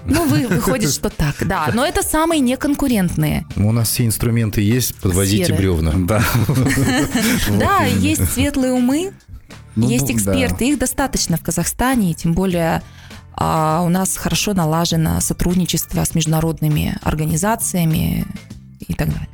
Ну, 0.05 0.25
вы, 0.29 0.47
выходит, 0.47 0.93
что 0.93 1.09
так, 1.09 1.35
да. 1.45 1.69
Но 1.73 1.85
это 1.85 2.01
самые 2.01 2.39
неконкурентные. 2.39 3.45
У 3.57 3.73
нас 3.73 3.89
все 3.89 4.05
инструменты 4.05 4.61
есть, 4.61 4.95
подвозите 4.95 5.43
Сферы. 5.43 5.59
бревна. 5.59 5.91
Да. 6.07 6.23
Да, 7.59 7.83
есть 7.83 8.31
светлые 8.31 8.71
умы, 8.71 9.11
ну, 9.75 9.89
есть 9.89 10.09
эксперты, 10.09 10.69
их 10.69 10.79
достаточно 10.79 11.35
в 11.35 11.41
Казахстане, 11.41 12.13
тем 12.13 12.31
более 12.31 12.81
а 13.37 13.81
у 13.85 13.89
нас 13.89 14.15
хорошо 14.17 14.53
налажено 14.53 15.19
сотрудничество 15.19 16.03
с 16.03 16.15
международными 16.15 16.97
организациями 17.01 18.25
и 18.79 18.93
так 18.93 19.09
далее. 19.09 19.29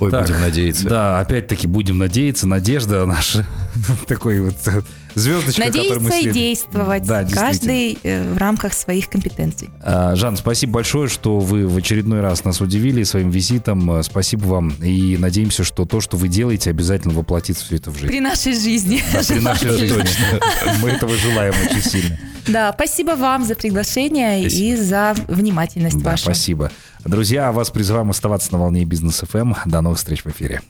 Ой, 0.00 0.10
так, 0.10 0.26
будем 0.26 0.40
надеяться. 0.40 0.88
Да, 0.88 1.20
опять-таки 1.20 1.66
будем 1.66 1.98
надеяться. 1.98 2.46
Надежда 2.46 3.04
наша 3.06 3.46
такой 4.08 4.40
вот 4.40 4.56
звездочка, 5.14 5.64
Надеяться 5.64 6.00
мы 6.00 6.20
и 6.20 6.30
действовать. 6.30 7.04
Да, 7.04 7.24
каждый 7.24 7.98
э, 8.02 8.32
в 8.32 8.38
рамках 8.38 8.74
своих 8.74 9.08
компетенций. 9.08 9.70
А, 9.82 10.14
Жан, 10.16 10.36
спасибо 10.36 10.74
большое, 10.74 11.08
что 11.08 11.38
вы 11.38 11.66
в 11.66 11.76
очередной 11.76 12.20
раз 12.20 12.44
нас 12.44 12.60
удивили 12.60 13.02
своим 13.02 13.30
визитом. 13.30 14.02
Спасибо 14.02 14.44
вам. 14.44 14.70
И 14.82 15.16
надеемся, 15.16 15.64
что 15.64 15.84
то, 15.84 16.00
что 16.00 16.16
вы 16.16 16.28
делаете, 16.28 16.70
обязательно 16.70 17.14
воплотится 17.14 17.64
все 17.64 17.76
это 17.76 17.90
в 17.90 17.94
жизнь. 17.94 18.08
При 18.08 18.20
нашей 18.20 18.54
жизни. 18.54 19.02
Да, 19.12 19.20
при 19.26 19.40
нашей 19.40 19.70
жизни. 19.70 19.96
Точно. 19.96 20.40
Мы 20.82 20.90
этого 20.90 21.16
желаем 21.16 21.54
очень 21.66 21.82
сильно. 21.82 22.18
Да, 22.46 22.72
спасибо 22.74 23.12
вам 23.12 23.44
за 23.44 23.54
приглашение 23.54 24.40
спасибо. 24.40 24.64
и 24.64 24.76
за 24.76 25.14
внимательность 25.28 25.98
да, 25.98 26.10
вашу. 26.10 26.24
Спасибо. 26.24 26.70
Друзья, 27.04 27.52
вас 27.52 27.70
призываем 27.70 28.10
оставаться 28.10 28.52
на 28.52 28.58
волне 28.58 28.84
бизнес 28.84 29.22
FM. 29.22 29.56
До 29.66 29.80
новых 29.80 29.98
встреч 29.98 30.24
в 30.24 30.28
эфире. 30.28 30.60